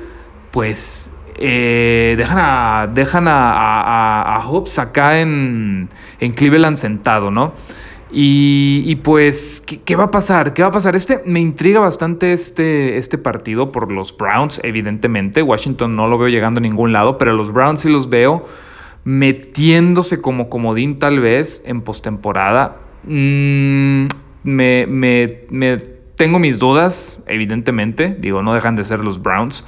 pues, 0.52 1.10
eh, 1.36 2.14
dejan 2.16 2.38
a, 2.40 2.86
dejan 2.94 3.24
a, 3.26 4.40
Hobbs 4.46 4.78
acá 4.78 5.20
en, 5.20 5.88
en 6.20 6.32
Cleveland 6.32 6.76
sentado, 6.76 7.30
¿no? 7.30 7.54
Y, 8.16 8.94
pues, 8.96 9.64
¿qué, 9.84 9.96
va 9.96 10.04
a 10.04 10.10
pasar? 10.12 10.54
¿Qué 10.54 10.62
va 10.62 10.68
a 10.68 10.70
pasar? 10.70 10.94
Este 10.94 11.22
me 11.26 11.40
intriga 11.40 11.80
bastante 11.80 12.32
este, 12.32 12.96
este 12.96 13.18
partido 13.18 13.72
por 13.72 13.90
los 13.90 14.16
Browns, 14.16 14.60
evidentemente. 14.62 15.42
Washington 15.42 15.96
no 15.96 16.06
lo 16.06 16.16
veo 16.16 16.28
llegando 16.28 16.58
a 16.58 16.62
ningún 16.62 16.92
lado, 16.92 17.18
pero 17.18 17.32
los 17.32 17.52
Browns 17.52 17.80
sí 17.80 17.88
los 17.88 18.08
veo 18.08 18.44
metiéndose 19.02 20.20
como 20.20 20.48
comodín 20.48 21.00
tal 21.00 21.18
vez 21.18 21.64
en 21.66 21.82
postemporada. 21.82 22.76
Mm, 23.02 24.06
me, 24.44 24.86
me, 24.86 25.78
tengo 26.16 26.38
mis 26.38 26.58
dudas, 26.58 27.22
evidentemente. 27.26 28.16
Digo, 28.18 28.42
no 28.42 28.54
dejan 28.54 28.76
de 28.76 28.84
ser 28.84 29.00
los 29.00 29.20
Browns. 29.20 29.64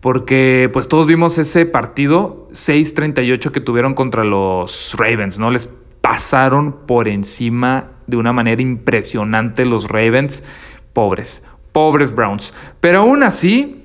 Porque 0.00 0.70
pues 0.72 0.86
todos 0.86 1.06
vimos 1.06 1.38
ese 1.38 1.66
partido 1.66 2.48
6-38 2.52 3.50
que 3.50 3.60
tuvieron 3.60 3.94
contra 3.94 4.22
los 4.22 4.94
Ravens, 4.96 5.40
¿no? 5.40 5.50
Les 5.50 5.68
pasaron 6.00 6.86
por 6.86 7.08
encima 7.08 7.90
de 8.06 8.16
una 8.16 8.32
manera 8.32 8.62
impresionante 8.62 9.64
los 9.64 9.88
Ravens. 9.88 10.44
Pobres, 10.92 11.44
pobres 11.72 12.14
Browns. 12.14 12.54
Pero 12.80 13.00
aún 13.00 13.24
así, 13.24 13.84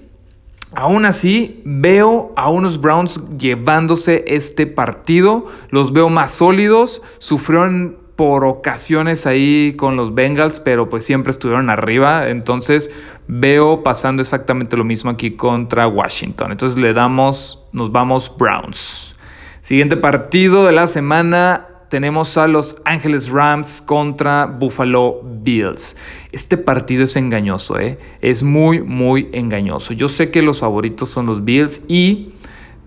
aún 0.75 1.05
así, 1.05 1.61
veo 1.65 2.31
a 2.35 2.49
unos 2.49 2.79
Browns 2.79 3.21
llevándose 3.37 4.23
este 4.27 4.67
partido. 4.67 5.45
Los 5.69 5.93
veo 5.93 6.09
más 6.09 6.31
sólidos. 6.31 7.01
Sufrieron 7.17 8.02
por 8.15 8.46
ocasiones 8.46 9.25
ahí 9.25 9.74
con 9.77 9.96
los 9.96 10.13
Bengals, 10.13 10.60
pero 10.60 10.89
pues 10.89 11.05
siempre 11.05 11.32
estuvieron 11.32 11.70
arriba. 11.70 12.29
Entonces 12.29 12.91
veo 13.27 13.84
pasando 13.84 14.22
exactamente 14.22 14.77
lo 14.77 14.84
mismo 14.84 15.12
aquí 15.12 15.32
contra 15.32 15.88
Washington. 15.88 16.51
Entonces 16.51 16.77
le 16.77 16.93
damos, 16.93 17.63
nos 17.72 17.91
vamos 17.91 18.36
Browns. 18.38 19.15
Siguiente 19.62 19.98
partido 19.98 20.65
de 20.65 20.74
la 20.74 20.88
semana, 20.88 21.67
tenemos 21.93 22.38
a 22.38 22.48
Los 22.48 22.77
Ángeles 22.86 23.29
Rams 23.29 23.82
contra 23.82 24.48
Buffalo 24.48 25.22
Bills. 25.24 25.96
Este 26.32 26.58
partido 26.58 27.03
es 27.03 27.15
engañoso, 27.15 27.79
¿eh? 27.79 28.00
es 28.20 28.41
muy, 28.41 28.82
muy 28.82 29.29
engañoso. 29.32 29.93
Yo 29.93 30.08
sé 30.08 30.32
que 30.32 30.41
los 30.41 30.60
favoritos 30.60 31.10
son 31.10 31.27
los 31.27 31.46
Bills 31.46 31.82
y 31.88 32.34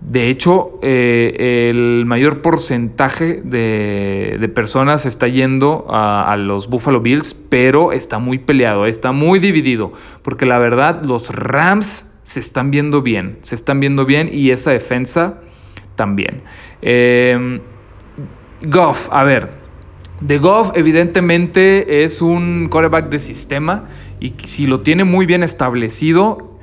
de 0.01 0.29
hecho 0.29 0.79
eh, 0.81 1.69
el 1.69 2.05
mayor 2.05 2.41
porcentaje 2.41 3.41
de, 3.43 4.51
personas 4.53 5.05
está 5.05 5.27
yendo 5.27 5.85
a, 5.89 6.31
a, 6.31 6.37
los 6.37 6.69
Buffalo 6.69 7.01
Bills, 7.01 7.33
pero 7.33 7.91
está 7.91 8.19
muy 8.19 8.39
peleado, 8.39 8.85
está 8.85 9.11
muy 9.11 9.39
dividido, 9.39 9.91
porque 10.21 10.45
la 10.45 10.57
verdad 10.59 11.01
los 11.03 11.35
Rams 11.35 12.05
se 12.23 12.39
están 12.39 12.71
viendo 12.71 13.01
bien, 13.01 13.37
se 13.41 13.55
están 13.55 13.79
viendo 13.79 14.05
bien 14.05 14.29
y 14.31 14.51
esa 14.51 14.71
defensa 14.71 15.41
también. 15.95 16.41
Eh, 16.81 17.59
Goff, 18.61 19.09
a 19.11 19.23
ver. 19.23 19.49
De 20.21 20.39
Goff, 20.39 20.71
evidentemente, 20.75 22.03
es 22.03 22.21
un 22.21 22.69
coreback 22.69 23.09
de 23.09 23.19
sistema 23.19 23.85
y 24.19 24.33
si 24.43 24.65
lo 24.65 24.81
tiene 24.81 25.03
muy 25.03 25.25
bien 25.25 25.43
establecido, 25.43 26.56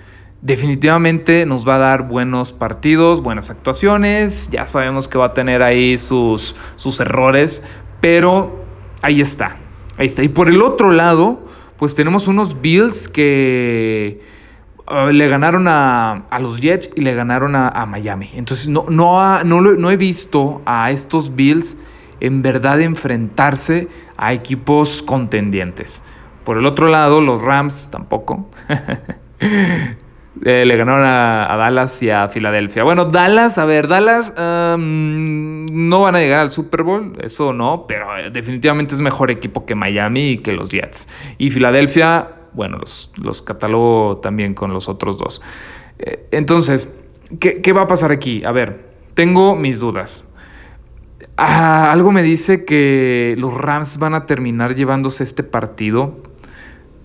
definitivamente 0.45 1.47
nos 1.47 1.67
va 1.67 1.77
a 1.77 1.79
dar 1.79 2.07
buenos 2.07 2.53
partidos, 2.53 3.23
buenas 3.23 3.51
actuaciones. 3.51 4.51
Ya 4.53 4.67
sabemos 4.67 5.09
que 5.09 5.19
va 5.19 5.27
a 5.27 5.35
tener 5.35 5.63
ahí 5.63 5.99
sus, 5.99 6.55
sus 6.77 7.01
errores, 7.01 7.65
pero 8.01 8.65
ahí 9.03 9.21
está. 9.21 9.57
Ahí 9.97 10.07
está. 10.07 10.23
Y 10.23 10.29
por 10.29 10.49
el 10.49 10.63
otro 10.63 10.93
lado, 10.93 11.43
pues 11.79 11.95
tenemos 11.95 12.29
unos 12.29 12.61
Bills 12.61 13.09
que 13.09 14.21
uh, 14.87 15.11
le 15.11 15.29
ganaron 15.29 15.67
a, 15.67 16.27
los 16.41 16.61
Jets 16.61 16.91
y 16.95 17.01
le 17.01 17.15
ganaron 17.15 17.57
a, 17.57 17.87
Miami. 17.87 18.31
Entonces 18.35 18.69
no, 18.69 18.85
no, 18.91 19.43
no, 19.45 19.61
no 19.63 19.91
he 19.91 19.97
visto 19.97 20.61
a 20.67 20.91
estos 20.91 21.35
Bills 21.35 21.79
en 22.21 22.43
verdad 22.43 22.83
enfrentarse 22.83 23.89
a 24.19 24.35
equipos 24.35 25.03
contendientes. 25.03 26.03
Por 26.45 26.59
el 26.59 26.67
otro 26.67 26.89
lado, 26.89 27.23
los 27.23 27.41
Rams 27.41 27.89
tampoco. 27.91 28.51
Eh, 30.43 30.65
le 30.65 30.77
ganaron 30.77 31.07
a, 31.07 31.57
Dallas 31.57 32.03
y 32.03 32.11
a 32.11 32.29
Filadelfia. 32.29 32.83
Bueno, 32.83 33.05
Dallas, 33.05 33.57
a 33.59 33.65
ver, 33.65 33.87
Dallas 33.87 34.35
no 34.37 36.01
van 36.01 36.17
a 36.17 36.19
llegar 36.19 36.41
al 36.41 36.51
Super 36.51 36.83
Bowl, 36.83 37.17
eso 37.23 37.53
no, 37.53 37.87
pero 37.87 38.17
eh, 38.17 38.31
definitivamente 38.31 38.95
es 38.95 39.01
mejor 39.01 39.31
equipo 39.31 39.65
que 39.65 39.75
Miami 39.75 40.31
y 40.31 40.39
que 40.39 40.53
los 40.53 40.71
Jets. 40.71 41.09
Y 41.39 41.51
Filadelfia, 41.51 42.29
bueno, 42.53 42.79
los, 42.79 43.13
los 43.23 43.43
catalogo 43.43 44.19
también 44.19 44.55
con 44.55 44.73
los 44.73 44.89
otros 44.89 45.19
dos. 45.19 45.41
Eh, 45.99 46.27
entonces, 46.33 46.93
¿qué, 47.39 47.63
¿qué 47.63 47.73
va 47.73 47.83
a 47.83 47.87
pasar 47.87 48.11
aquí? 48.11 48.45
A 48.45 48.51
ver, 48.51 48.93
tengo 49.15 49.55
mis 49.55 49.81
dudas. 49.81 50.33
Ah, 51.37 51.93
algo 51.93 52.11
me 52.11 52.23
dice 52.23 52.65
que 52.65 53.37
los 53.39 53.55
Rams 53.55 53.99
van 53.99 54.15
a 54.15 54.27
terminar 54.27 54.75
llevándose 54.75 55.23
este 55.23 55.45
partido, 55.45 56.19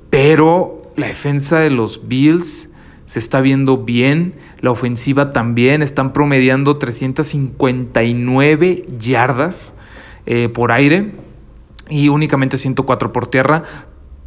pero 0.10 0.92
la 0.96 1.08
defensa 1.08 1.60
de 1.60 1.70
los 1.70 2.08
Bills 2.08 2.69
se 3.10 3.18
está 3.18 3.42
viendo 3.42 3.80
bien, 3.80 4.36
la 4.62 4.70
ofensiva 4.70 5.32
también, 5.32 5.82
están 5.82 6.14
promediando 6.14 6.78
359 6.78 8.84
yardas 9.00 9.80
eh, 10.28 10.48
por 10.48 10.72
aire 10.72 11.14
y 11.90 12.10
únicamente 12.10 12.56
104 12.56 13.12
por 13.12 13.26
tierra, 13.26 13.64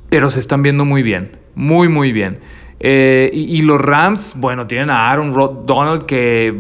pero 0.09 0.31
se 0.31 0.41
están 0.41 0.65
viendo 0.65 0.85
muy 0.85 1.05
bien, 1.05 1.39
muy, 1.55 1.89
muy 1.89 2.11
bien. 2.11 2.41
Eh, 2.81 3.31
y, 3.33 3.63
los 3.63 3.81
Rams, 3.81 4.35
bueno, 4.37 4.67
tienen 4.67 4.91
a 4.91 5.13
Aaron 5.13 5.33
Donald 5.65 6.05
que 6.05 6.53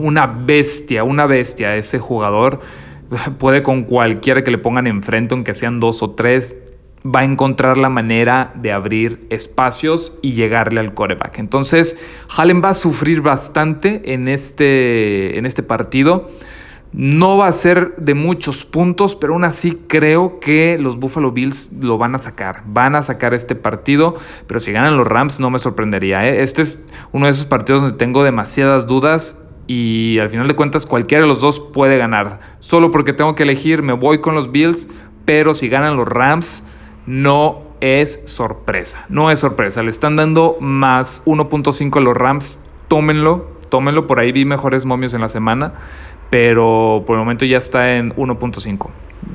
una 0.00 0.26
bestia, 0.26 1.04
una 1.04 1.26
bestia 1.26 1.76
ese 1.76 1.98
jugador. 1.98 2.60
Puede 3.38 3.62
con 3.62 3.82
cualquiera 3.82 4.42
que 4.42 4.50
le 4.50 4.56
pongan 4.56 4.86
enfrente, 4.86 5.34
aunque 5.34 5.52
sean 5.52 5.80
dos 5.80 6.02
o 6.02 6.12
tres, 6.12 6.56
va 7.04 7.20
a 7.20 7.24
encontrar 7.24 7.76
la 7.76 7.88
manera 7.88 8.52
de 8.54 8.72
abrir 8.72 9.26
espacios 9.30 10.18
y 10.22 10.32
llegarle 10.32 10.80
al 10.80 10.94
coreback. 10.94 11.38
Entonces, 11.38 11.98
Hallen 12.36 12.62
va 12.62 12.70
a 12.70 12.74
sufrir 12.74 13.22
bastante 13.22 14.12
en 14.12 14.28
este, 14.28 15.38
en 15.38 15.46
este 15.46 15.62
partido. 15.62 16.30
No 16.92 17.38
va 17.38 17.46
a 17.46 17.52
ser 17.52 17.96
de 17.96 18.14
muchos 18.14 18.66
puntos, 18.66 19.16
pero 19.16 19.32
aún 19.32 19.44
así 19.44 19.80
creo 19.88 20.40
que 20.40 20.76
los 20.78 20.98
Buffalo 20.98 21.32
Bills 21.32 21.72
lo 21.80 21.96
van 21.96 22.14
a 22.14 22.18
sacar. 22.18 22.62
Van 22.66 22.94
a 22.94 23.02
sacar 23.02 23.32
este 23.32 23.54
partido, 23.54 24.14
pero 24.46 24.60
si 24.60 24.72
ganan 24.72 24.98
los 24.98 25.08
Rams 25.08 25.40
no 25.40 25.48
me 25.48 25.58
sorprendería. 25.58 26.28
¿eh? 26.28 26.42
Este 26.42 26.60
es 26.60 26.84
uno 27.12 27.26
de 27.26 27.32
esos 27.32 27.46
partidos 27.46 27.80
donde 27.80 27.96
tengo 27.96 28.22
demasiadas 28.22 28.86
dudas 28.86 29.40
y 29.66 30.18
al 30.18 30.28
final 30.28 30.46
de 30.48 30.54
cuentas 30.54 30.84
cualquiera 30.84 31.22
de 31.22 31.28
los 31.28 31.40
dos 31.40 31.60
puede 31.60 31.96
ganar. 31.96 32.40
Solo 32.58 32.90
porque 32.90 33.14
tengo 33.14 33.34
que 33.34 33.44
elegir 33.44 33.82
me 33.82 33.94
voy 33.94 34.20
con 34.20 34.34
los 34.34 34.52
Bills, 34.52 34.88
pero 35.24 35.54
si 35.54 35.70
ganan 35.70 35.96
los 35.96 36.06
Rams 36.06 36.62
no 37.06 37.62
es 37.80 38.22
sorpresa. 38.26 39.04
No 39.08 39.30
es 39.30 39.40
sorpresa. 39.40 39.82
Le 39.82 39.90
están 39.90 40.16
dando 40.16 40.56
más 40.60 41.24
1.5 41.24 41.96
a 41.96 42.00
los 42.00 42.16
Rams. 42.16 42.64
Tómenlo, 42.88 43.48
tómenlo. 43.68 44.06
Por 44.06 44.20
ahí 44.20 44.32
vi 44.32 44.44
mejores 44.44 44.84
momios 44.84 45.14
en 45.14 45.20
la 45.20 45.28
semana, 45.28 45.74
pero 46.30 47.02
por 47.06 47.16
el 47.16 47.20
momento 47.20 47.44
ya 47.44 47.58
está 47.58 47.96
en 47.96 48.14
1.5 48.14 48.90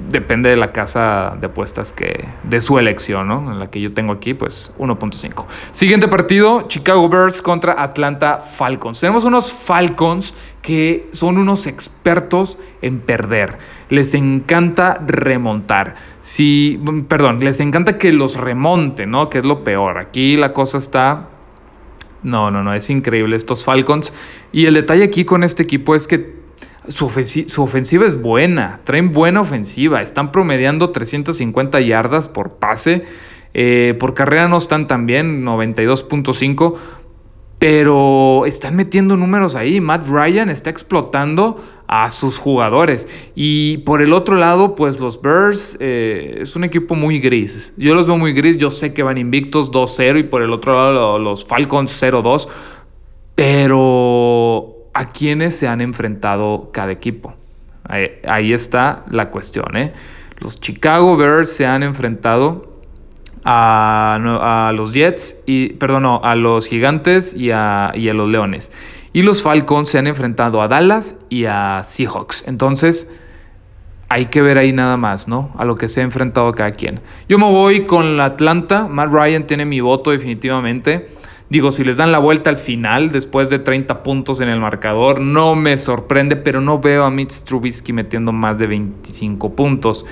depende 0.09 0.49
de 0.49 0.57
la 0.57 0.71
casa 0.71 1.37
de 1.39 1.47
apuestas 1.47 1.93
que 1.93 2.27
de 2.43 2.61
su 2.61 2.79
elección, 2.79 3.27
¿no? 3.27 3.51
En 3.51 3.59
la 3.59 3.69
que 3.69 3.81
yo 3.81 3.93
tengo 3.93 4.13
aquí, 4.13 4.33
pues 4.33 4.73
1.5. 4.77 5.45
Siguiente 5.71 6.07
partido, 6.07 6.63
Chicago 6.67 7.09
Bears 7.09 7.41
contra 7.41 7.81
Atlanta 7.81 8.37
Falcons. 8.37 8.99
Tenemos 8.99 9.25
unos 9.25 9.51
Falcons 9.51 10.33
que 10.61 11.07
son 11.11 11.37
unos 11.37 11.67
expertos 11.67 12.57
en 12.81 12.99
perder. 12.99 13.57
Les 13.89 14.13
encanta 14.13 15.01
remontar. 15.05 15.95
Si, 16.21 16.79
perdón, 17.07 17.39
les 17.39 17.59
encanta 17.59 17.97
que 17.97 18.11
los 18.11 18.37
remonten, 18.37 19.11
¿no? 19.11 19.29
Que 19.29 19.39
es 19.39 19.45
lo 19.45 19.63
peor. 19.63 19.97
Aquí 19.97 20.37
la 20.37 20.53
cosa 20.53 20.77
está 20.77 21.29
No, 22.23 22.51
no, 22.51 22.63
no, 22.63 22.73
es 22.73 22.89
increíble 22.89 23.35
estos 23.35 23.63
Falcons. 23.63 24.11
Y 24.51 24.65
el 24.65 24.73
detalle 24.73 25.03
aquí 25.03 25.23
con 25.23 25.43
este 25.43 25.63
equipo 25.63 25.95
es 25.95 26.07
que 26.07 26.46
su, 26.87 27.05
ofensiva 27.05 28.05
es 28.05 28.21
buena, 28.21 28.81
traen 28.83 29.11
buena 29.11 29.41
ofensiva, 29.41 30.01
están 30.01 30.31
promediando 30.31 30.91
350 30.91 31.81
yardas 31.81 32.29
por 32.29 32.55
pase, 32.55 33.05
eh, 33.53 33.95
por 33.99 34.13
carrera 34.13 34.47
no 34.47 34.57
están 34.57 34.87
tan 34.87 35.05
bien, 35.05 35.45
92.5, 35.45 36.75
pero 37.59 38.45
están 38.45 38.75
metiendo 38.75 39.17
números 39.17 39.55
ahí. 39.55 39.81
Matt 39.81 40.07
Ryan 40.07 40.49
está 40.49 40.69
explotando 40.69 41.63
a 41.87 42.11
sus 42.11 42.37
jugadores. 42.37 43.07
Y 43.33 43.77
por 43.79 44.01
el 44.01 44.13
otro 44.13 44.35
lado, 44.35 44.75
pues 44.75 44.99
los 44.99 45.21
Bears 45.21 45.75
eh, 45.79 46.37
es 46.41 46.55
un 46.55 46.63
equipo 46.63 46.93
muy 46.93 47.19
gris. 47.19 47.73
Yo 47.77 47.95
los 47.95 48.05
veo 48.05 48.17
muy 48.17 48.33
gris. 48.33 48.57
Yo 48.57 48.69
sé 48.69 48.93
que 48.93 49.01
van 49.01 49.17
invictos 49.17 49.71
2-0 49.71 50.19
y 50.19 50.23
por 50.23 50.43
el 50.43 50.53
otro 50.53 50.73
lado 50.73 51.17
los 51.17 51.45
Falcons 51.47 51.99
0-2. 52.01 52.47
Pero 53.33 54.06
¿a 54.97 55.05
quiénes 55.05 55.55
se 55.55 55.67
han 55.67 55.79
enfrentado 55.81 56.71
cada 56.73 56.91
equipo? 56.91 57.35
Ahí, 57.87 58.51
está 58.51 59.05
la 59.11 59.29
cuestión. 59.29 59.77
¿eh? 59.77 59.93
Los 60.39 60.59
Chicago 60.59 61.15
Bears 61.15 61.51
se 61.51 61.67
han 61.67 61.83
enfrentado 61.83 62.81
a, 63.45 64.71
los 64.75 64.93
Jets, 64.93 65.37
y, 65.45 65.73
perdón, 65.73 66.03
no, 66.03 66.19
a 66.23 66.35
los 66.35 66.67
Gigantes 66.67 67.35
y 67.35 67.51
a, 67.51 67.91
y 67.93 68.09
a 68.09 68.13
los 68.15 68.27
Leones. 68.27 68.71
Y 69.13 69.21
los 69.21 69.43
Falcons 69.43 69.89
se 69.89 69.99
han 69.99 70.07
enfrentado 70.07 70.63
a 70.63 70.67
Dallas 70.67 71.15
y 71.29 71.45
a 71.45 71.81
Seahawks. 71.83 72.43
Entonces, 72.47 73.13
hay 74.09 74.25
que 74.25 74.41
ver 74.41 74.57
ahí 74.57 74.73
nada 74.73 74.97
más, 74.97 75.27
¿no? 75.27 75.51
A 75.57 75.63
lo 75.63 75.75
que 75.75 75.87
se 75.87 76.01
ha 76.01 76.03
enfrentado 76.03 76.51
cada 76.53 76.71
quien. 76.71 77.01
Yo 77.29 77.37
me 77.37 77.45
voy 77.45 77.85
con 77.85 78.17
la 78.17 78.25
Atlanta. 78.25 78.87
Matt 78.87 79.11
Ryan 79.11 79.45
tiene 79.45 79.65
mi 79.65 79.79
voto 79.79 80.09
definitivamente. 80.09 81.09
Digo, 81.49 81.71
si 81.71 81.83
les 81.85 81.97
dan 81.97 82.11
la 82.11 82.19
vuelta 82.19 82.49
al 82.49 82.57
final, 82.57 83.11
después 83.11 83.49
de 83.49 83.59
30 83.59 84.03
puntos 84.03 84.41
en 84.41 84.49
el 84.49 84.59
marcador, 84.59 85.21
no 85.21 85.55
me 85.55 85.77
sorprende, 85.77 86.35
pero 86.35 86.59
no 86.59 86.79
veo 86.79 87.05
a 87.05 87.09
Mitch 87.09 87.43
Trubisky 87.43 87.93
metiendo 87.93 88.33
más 88.33 88.57
de 88.57 88.67
25 88.67 89.55
puntos 89.55 90.05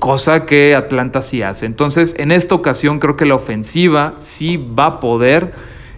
cosa 0.00 0.46
que 0.46 0.74
Atlanta 0.74 1.22
sí 1.22 1.42
hace. 1.42 1.66
Entonces, 1.66 2.16
en 2.18 2.32
esta 2.32 2.56
ocasión 2.56 2.98
creo 2.98 3.16
que 3.16 3.26
la 3.26 3.36
ofensiva 3.36 4.14
sí 4.18 4.56
va 4.56 4.86
a 4.86 5.00
poder 5.00 5.52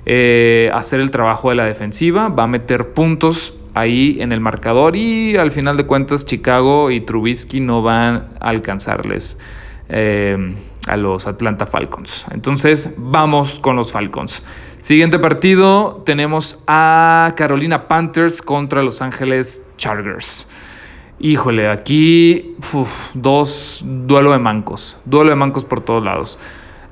eh, 0.05 0.71
hacer 0.75 1.01
el 1.01 1.11
trabajo 1.11 1.49
de 1.49 1.55
la 1.55 1.65
defensiva, 1.65 2.29
va 2.29 2.43
a 2.43 2.49
meter 2.49 2.93
puntos 2.93 3.55
ahí 3.73 4.19
en 4.21 4.33
el 4.33 4.41
marcador 4.41 4.97
y 4.97 5.37
al 5.37 5.51
final 5.51 5.79
de 5.79 5.87
cuentas 5.87 6.27
Chicago 6.27 6.91
y 6.91 7.01
Trubisky 7.01 7.61
no 7.61 7.81
van 7.81 8.29
a 8.39 8.51
alcanzarles 8.51 9.39
eh, 9.89 10.55
a 10.89 10.97
los 10.97 11.27
Atlanta 11.27 11.67
Falcons. 11.67 12.27
Entonces, 12.33 12.95
vamos 12.97 13.59
con 13.61 13.77
los 13.77 13.93
Falcons. 13.93 14.43
Siguiente 14.81 15.19
partido, 15.19 16.03
tenemos 16.05 16.59
a 16.67 17.35
Carolina 17.37 17.87
Panthers 17.87 18.43
contra 18.43 18.83
Los 18.83 19.01
Ángeles 19.01 19.65
Chargers. 19.77 20.49
Híjole, 21.21 21.69
aquí 21.69 22.57
dos 23.15 23.85
duelo 23.87 24.33
de 24.33 24.41
mancos, 24.41 24.99
duelo 25.05 25.31
de 25.31 25.37
mancos 25.37 25.65
por 25.65 25.81
todos 25.83 26.03
lados. 26.03 26.39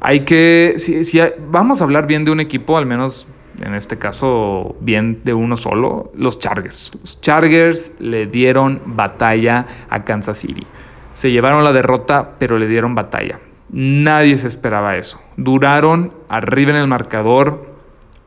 Hay 0.01 0.21
que, 0.21 0.75
si, 0.77 1.21
vamos 1.49 1.81
a 1.81 1.85
hablar 1.85 2.07
bien 2.07 2.25
de 2.25 2.31
un 2.31 2.39
equipo, 2.39 2.79
al 2.79 2.87
menos 2.87 3.27
en 3.61 3.75
este 3.75 3.99
caso 3.99 4.77
bien 4.81 5.21
de 5.25 5.35
uno 5.35 5.57
solo, 5.57 6.13
los 6.15 6.39
Chargers. 6.39 6.93
Los 7.01 7.21
Chargers 7.21 7.97
le 7.99 8.27
dieron 8.27 8.81
batalla 8.87 9.67
a 9.91 10.05
Kansas 10.05 10.39
City. 10.39 10.67
Se 11.13 11.31
llevaron 11.31 11.65
la 11.65 11.73
derrota, 11.73 12.37
pero 12.39 12.57
le 12.57 12.69
dieron 12.69 12.95
batalla. 12.95 13.41
Nadie 13.73 14.37
se 14.37 14.49
esperaba 14.49 14.97
eso. 14.97 15.23
Duraron 15.37 16.13
arriba 16.29 16.71
en 16.71 16.77
el 16.77 16.89
marcador 16.89 17.71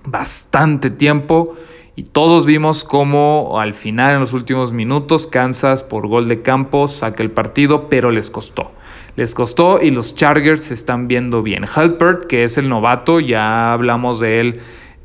bastante 0.06 0.90
tiempo 0.90 1.56
y 1.96 2.04
todos 2.04 2.46
vimos 2.46 2.84
cómo 2.84 3.60
al 3.60 3.74
final, 3.74 4.14
en 4.14 4.20
los 4.22 4.34
últimos 4.34 4.72
minutos, 4.72 5.28
Kansas 5.28 5.84
por 5.84 6.08
gol 6.08 6.28
de 6.28 6.42
campo 6.42 6.88
saca 6.88 7.22
el 7.22 7.32
partido, 7.32 7.90
pero 7.90 8.10
les 8.10 8.32
costó. 8.32 8.72
Les 9.16 9.36
costó 9.36 9.80
y 9.82 9.92
los 9.92 10.16
Chargers 10.16 10.64
se 10.64 10.74
están 10.74 11.08
viendo 11.08 11.44
bien. 11.44 11.66
Halpert, 11.76 12.26
que 12.26 12.46
es 12.46 12.58
el 12.58 12.68
novato, 12.68 13.20
ya 13.20 13.74
hablamos 13.74 14.20
de 14.20 14.40
él 14.40 14.60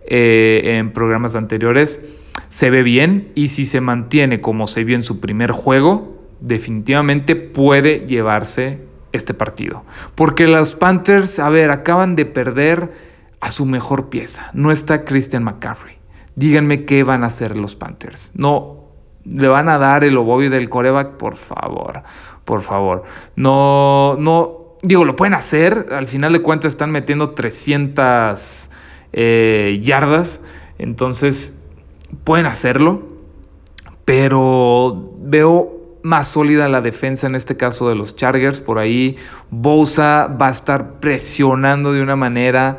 eh, 0.07 0.79
en 0.79 0.93
programas 0.93 1.35
anteriores, 1.35 2.07
se 2.49 2.71
ve 2.71 2.83
bien 2.83 3.33
y 3.35 3.49
si 3.49 3.67
se 3.67 3.83
mantiene 3.83 4.41
como 4.41 4.67
se 4.67 4.85
vio 4.85 4.97
en 4.97 5.03
su 5.03 5.21
primer 5.21 5.51
juego, 5.51 6.17
definitivamente 6.41 7.37
puede 7.37 8.07
llevarse 8.07 8.88
este 9.13 9.35
partido. 9.35 9.85
Porque 10.15 10.47
los 10.47 10.75
Panthers, 10.75 11.39
a 11.39 11.49
ver, 11.49 11.71
acaban 11.71 12.17
de 12.17 12.27
perder 12.27 12.93
a 13.41 13.51
su 13.51 13.67
mejor 13.67 14.09
pieza. 14.09 14.51
No 14.53 14.71
está 14.71 15.05
Christian 15.05 15.45
McCaffrey 15.45 15.99
díganme 16.39 16.85
qué 16.85 17.03
van 17.03 17.25
a 17.25 17.27
hacer 17.27 17.57
los 17.57 17.75
Panthers. 17.75 18.31
No, 18.35 18.85
le 19.25 19.49
van 19.49 19.69
a 19.69 19.77
dar 19.77 20.05
el 20.05 20.17
oboe 20.17 20.49
del 20.49 20.71
coreback, 20.71 21.17
por 21.17 21.35
favor, 21.35 22.05
por 22.45 22.63
favor. 22.63 23.03
No, 23.35 24.17
no, 24.19 24.77
digo, 24.83 25.05
lo 25.05 25.17
pueden 25.17 25.35
hacer. 25.35 25.87
Al 25.91 26.07
final 26.07 26.33
de 26.33 26.41
cuentas 26.41 26.73
están 26.73 26.93
metiendo 26.93 27.31
300 27.31 28.71
eh, 29.13 29.81
yardas. 29.83 30.45
Entonces, 30.79 31.59
pueden 32.23 32.47
hacerlo. 32.47 33.03
Pero 34.05 35.13
veo 35.19 35.78
más 36.03 36.29
sólida 36.29 36.69
la 36.69 36.81
defensa 36.81 37.27
en 37.27 37.35
este 37.35 37.57
caso 37.57 37.89
de 37.89 37.95
los 37.95 38.17
Chargers. 38.17 38.61
Por 38.61 38.79
ahí 38.79 39.17
Bosa 39.51 40.27
va 40.27 40.49
a 40.49 40.51
estar 40.51 41.01
presionando 41.01 41.93
de 41.93 42.03
una 42.03 42.17
manera 42.17 42.79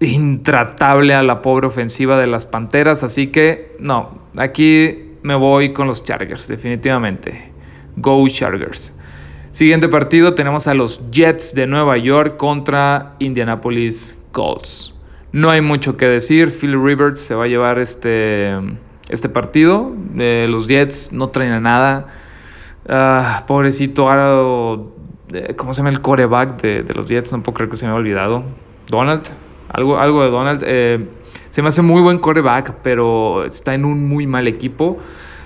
intratable 0.00 1.14
a 1.14 1.22
la 1.22 1.42
pobre 1.42 1.66
ofensiva 1.66 2.18
de 2.18 2.26
las 2.26 2.46
Panteras, 2.46 3.04
así 3.04 3.28
que 3.28 3.76
no, 3.78 4.18
aquí 4.36 5.12
me 5.22 5.34
voy 5.34 5.72
con 5.72 5.86
los 5.86 6.04
Chargers, 6.04 6.48
definitivamente. 6.48 7.52
Go 7.96 8.26
Chargers. 8.28 8.94
Siguiente 9.52 9.88
partido 9.88 10.34
tenemos 10.34 10.66
a 10.66 10.74
los 10.74 11.10
Jets 11.10 11.54
de 11.54 11.66
Nueva 11.66 11.98
York 11.98 12.36
contra 12.36 13.16
Indianapolis 13.18 14.18
Colts. 14.32 14.94
No 15.30 15.50
hay 15.50 15.60
mucho 15.60 15.96
que 15.96 16.06
decir, 16.06 16.50
Phil 16.50 16.82
Rivers 16.82 17.20
se 17.20 17.34
va 17.34 17.44
a 17.44 17.48
llevar 17.48 17.78
este, 17.78 18.56
este 19.08 19.28
partido. 19.28 19.94
Eh, 20.18 20.46
los 20.48 20.68
Jets 20.68 21.12
no 21.12 21.28
traen 21.28 21.52
a 21.52 21.60
nada. 21.60 22.06
Ah, 22.88 23.44
pobrecito, 23.46 24.08
eh, 25.32 25.54
¿cómo 25.56 25.72
se 25.72 25.78
llama 25.78 25.90
el 25.90 26.00
coreback 26.00 26.60
de, 26.60 26.82
de 26.82 26.94
los 26.94 27.06
Jets? 27.06 27.30
Puedo 27.30 27.54
creer 27.54 27.70
que 27.70 27.76
se 27.76 27.86
me 27.86 27.92
ha 27.92 27.94
olvidado. 27.94 28.44
Donald, 28.88 29.22
algo, 29.68 29.98
algo 29.98 30.22
de 30.22 30.30
Donald. 30.30 30.64
Eh, 30.66 31.08
se 31.50 31.62
me 31.62 31.68
hace 31.68 31.82
muy 31.82 32.02
buen 32.02 32.18
coreback, 32.18 32.76
pero 32.82 33.44
está 33.44 33.74
en 33.74 33.84
un 33.84 34.08
muy 34.08 34.26
mal 34.26 34.48
equipo. 34.48 34.98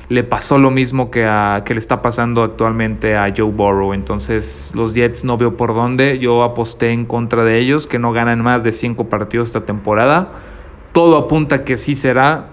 Le 0.08 0.22
pasó 0.22 0.58
lo 0.58 0.70
mismo 0.70 1.10
que, 1.10 1.24
a, 1.24 1.62
que 1.64 1.74
le 1.74 1.78
está 1.78 2.00
pasando 2.00 2.42
actualmente 2.42 3.16
a 3.16 3.32
Joe 3.36 3.50
Burrow. 3.50 3.92
Entonces, 3.92 4.72
los 4.74 4.94
Jets 4.94 5.24
no 5.24 5.36
veo 5.36 5.56
por 5.56 5.74
dónde. 5.74 6.18
Yo 6.18 6.42
aposté 6.44 6.90
en 6.90 7.06
contra 7.06 7.44
de 7.44 7.58
ellos, 7.58 7.88
que 7.88 7.98
no 7.98 8.12
ganan 8.12 8.40
más 8.40 8.62
de 8.62 8.72
5 8.72 9.08
partidos 9.08 9.48
esta 9.48 9.64
temporada. 9.64 10.30
Todo 10.92 11.16
apunta 11.16 11.64
que 11.64 11.76
sí 11.76 11.94
será 11.94 12.50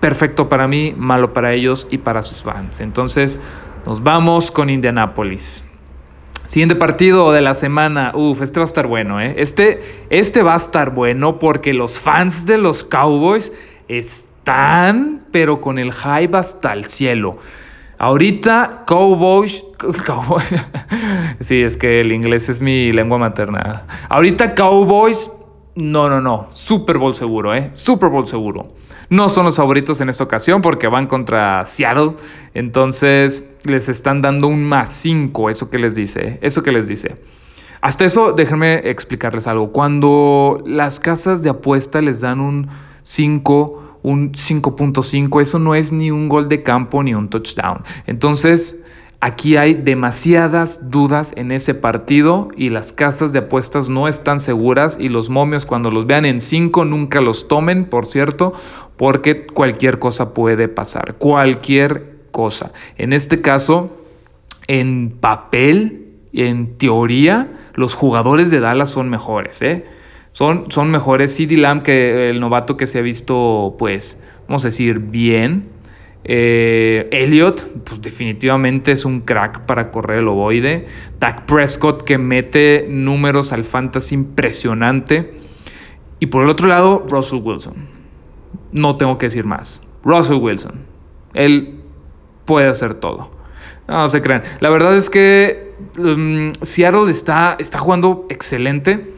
perfecto 0.00 0.48
para 0.48 0.68
mí, 0.68 0.94
malo 0.96 1.32
para 1.32 1.54
ellos 1.54 1.88
y 1.90 1.98
para 1.98 2.22
sus 2.22 2.42
fans. 2.42 2.80
Entonces, 2.80 3.40
nos 3.86 4.02
vamos 4.02 4.50
con 4.50 4.68
Indianapolis. 4.68 5.70
Siguiente 6.46 6.74
partido 6.74 7.30
de 7.30 7.40
la 7.40 7.54
semana. 7.54 8.10
Uf, 8.16 8.42
este 8.42 8.58
va 8.58 8.64
a 8.64 8.66
estar 8.66 8.88
bueno, 8.88 9.20
¿eh? 9.20 9.36
Este, 9.38 9.80
este 10.10 10.42
va 10.42 10.54
a 10.54 10.56
estar 10.56 10.92
bueno 10.92 11.38
porque 11.38 11.72
los 11.72 12.00
fans 12.00 12.46
de 12.46 12.58
los 12.58 12.82
Cowboys 12.82 13.52
están, 13.86 15.24
pero 15.30 15.60
con 15.60 15.78
el 15.78 15.92
hype 15.92 16.36
hasta 16.36 16.72
el 16.72 16.86
cielo. 16.86 17.38
Ahorita 17.96 18.82
Cowboys, 18.86 19.64
Cowboys, 20.04 20.52
sí, 21.40 21.62
es 21.62 21.76
que 21.76 22.00
el 22.00 22.10
inglés 22.10 22.48
es 22.48 22.60
mi 22.60 22.90
lengua 22.90 23.18
materna. 23.18 23.84
Ahorita 24.08 24.56
Cowboys, 24.56 25.30
no, 25.76 26.08
no, 26.10 26.20
no, 26.20 26.48
Super 26.50 26.98
Bowl 26.98 27.14
seguro, 27.14 27.54
¿eh? 27.54 27.70
Super 27.72 28.08
Bowl 28.08 28.26
seguro. 28.26 28.64
No 29.08 29.28
son 29.28 29.44
los 29.44 29.56
favoritos 29.56 30.00
en 30.00 30.08
esta 30.08 30.24
ocasión 30.24 30.62
porque 30.62 30.88
van 30.88 31.06
contra 31.06 31.64
Seattle. 31.66 32.14
Entonces 32.54 33.48
les 33.64 33.88
están 33.88 34.20
dando 34.20 34.48
un 34.48 34.64
más 34.64 34.90
5. 34.90 35.50
Eso 35.50 35.70
que 35.70 35.78
les 35.78 35.94
dice. 35.94 36.38
Eso 36.42 36.62
que 36.62 36.72
les 36.72 36.88
dice. 36.88 37.16
Hasta 37.80 38.04
eso, 38.04 38.32
déjenme 38.32 38.88
explicarles 38.90 39.46
algo. 39.46 39.70
Cuando 39.70 40.62
las 40.66 40.98
casas 40.98 41.42
de 41.42 41.50
apuesta 41.50 42.00
les 42.00 42.20
dan 42.20 42.40
un 42.40 42.68
5, 43.02 43.98
un 44.02 44.32
5.5, 44.32 45.40
eso 45.40 45.58
no 45.58 45.74
es 45.74 45.92
ni 45.92 46.10
un 46.10 46.28
gol 46.28 46.48
de 46.48 46.62
campo 46.62 47.02
ni 47.02 47.14
un 47.14 47.28
touchdown. 47.28 47.82
Entonces, 48.06 48.80
Aquí 49.26 49.56
hay 49.56 49.74
demasiadas 49.74 50.88
dudas 50.92 51.32
en 51.36 51.50
ese 51.50 51.74
partido 51.74 52.46
y 52.56 52.70
las 52.70 52.92
casas 52.92 53.32
de 53.32 53.40
apuestas 53.40 53.88
no 53.88 54.06
están 54.06 54.38
seguras 54.38 54.98
y 55.00 55.08
los 55.08 55.30
momios 55.30 55.66
cuando 55.66 55.90
los 55.90 56.06
vean 56.06 56.24
en 56.26 56.38
5 56.38 56.84
nunca 56.84 57.20
los 57.20 57.48
tomen, 57.48 57.86
por 57.86 58.06
cierto, 58.06 58.52
porque 58.96 59.44
cualquier 59.44 59.98
cosa 59.98 60.32
puede 60.32 60.68
pasar, 60.68 61.16
cualquier 61.18 62.18
cosa. 62.30 62.70
En 62.98 63.12
este 63.12 63.40
caso, 63.40 63.90
en 64.68 65.10
papel, 65.10 66.20
en 66.32 66.78
teoría, 66.78 67.48
los 67.74 67.94
jugadores 67.94 68.52
de 68.52 68.60
Dallas 68.60 68.90
son 68.90 69.10
mejores, 69.10 69.60
¿eh? 69.60 69.86
Son, 70.30 70.70
son 70.70 70.92
mejores. 70.92 71.34
CD 71.34 71.56
Lamb 71.56 71.82
que 71.82 72.30
el 72.30 72.38
novato 72.38 72.76
que 72.76 72.86
se 72.86 73.00
ha 73.00 73.02
visto, 73.02 73.74
pues, 73.76 74.22
vamos 74.46 74.64
a 74.64 74.68
decir, 74.68 75.00
bien. 75.00 75.68
Eh, 76.28 77.08
Elliot, 77.12 77.84
pues 77.84 78.02
definitivamente 78.02 78.90
es 78.90 79.04
un 79.04 79.20
crack 79.20 79.60
para 79.60 79.92
correr 79.92 80.18
el 80.18 80.28
ovoide. 80.28 80.86
Dak 81.20 81.46
Prescott 81.46 82.02
que 82.02 82.18
mete 82.18 82.86
números 82.88 83.52
al 83.52 83.62
fantasy 83.62 84.16
impresionante. 84.16 85.38
Y 86.18 86.26
por 86.26 86.42
el 86.42 86.50
otro 86.50 86.66
lado, 86.66 87.06
Russell 87.08 87.40
Wilson. 87.42 87.74
No 88.72 88.96
tengo 88.96 89.18
que 89.18 89.26
decir 89.26 89.44
más. 89.44 89.86
Russell 90.02 90.38
Wilson. 90.38 90.80
Él 91.32 91.80
puede 92.44 92.66
hacer 92.66 92.94
todo. 92.94 93.30
No 93.86 94.08
se 94.08 94.20
crean. 94.20 94.42
La 94.58 94.70
verdad 94.70 94.96
es 94.96 95.08
que 95.10 95.74
um, 95.96 96.52
Seattle 96.60 97.08
está, 97.08 97.56
está 97.60 97.78
jugando 97.78 98.26
excelente. 98.30 99.12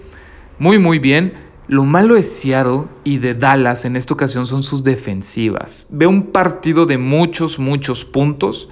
Muy, 0.59 0.79
muy 0.79 0.99
bien. 0.99 1.48
Lo 1.69 1.85
malo 1.85 2.15
de 2.15 2.23
Seattle 2.23 2.87
y 3.05 3.19
de 3.19 3.35
Dallas 3.35 3.85
en 3.85 3.95
esta 3.95 4.15
ocasión 4.15 4.47
son 4.47 4.63
sus 4.63 4.83
defensivas. 4.83 5.89
Veo 5.93 6.09
un 6.09 6.29
partido 6.33 6.87
de 6.87 6.97
muchos, 6.97 7.59
muchos 7.59 8.07
puntos 8.07 8.71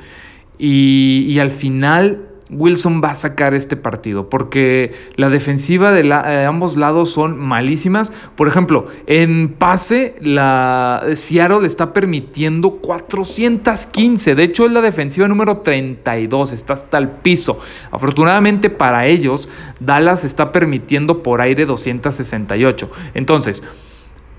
y, 0.59 1.27
y 1.29 1.39
al 1.39 1.51
final 1.51 2.26
Wilson 2.51 3.03
va 3.03 3.11
a 3.11 3.15
sacar 3.15 3.55
este 3.55 3.77
partido 3.77 4.31
porque 4.31 4.93
la 5.17 5.31
defensiva 5.31 5.91
de, 5.93 6.13
ambos 6.47 6.77
lados 6.77 7.11
son 7.11 7.39
malísimas. 7.39 8.13
Por 8.37 8.49
ejemplo, 8.49 8.87
en 9.07 9.55
pase, 9.55 10.15
la 10.21 11.03
Seattle 11.15 11.61
le 11.61 11.67
está 11.67 11.93
permitiendo 11.93 12.77
415. 12.77 14.35
De 14.35 14.43
hecho, 14.45 14.67
es 14.67 14.73
la 14.73 14.81
defensiva 14.81 15.27
número 15.29 15.59
32, 15.59 16.53
está 16.53 16.75
hasta 16.75 16.99
el 16.99 17.09
piso. 17.09 17.59
Afortunadamente 17.91 18.71
para 18.71 19.07
ellos, 19.07 19.49
Dallas 19.81 20.25
está 20.25 20.53
permitiendo 20.53 21.23
por 21.23 21.41
aire 21.41 21.67
268. 21.67 22.91
Entonces, 23.15 23.65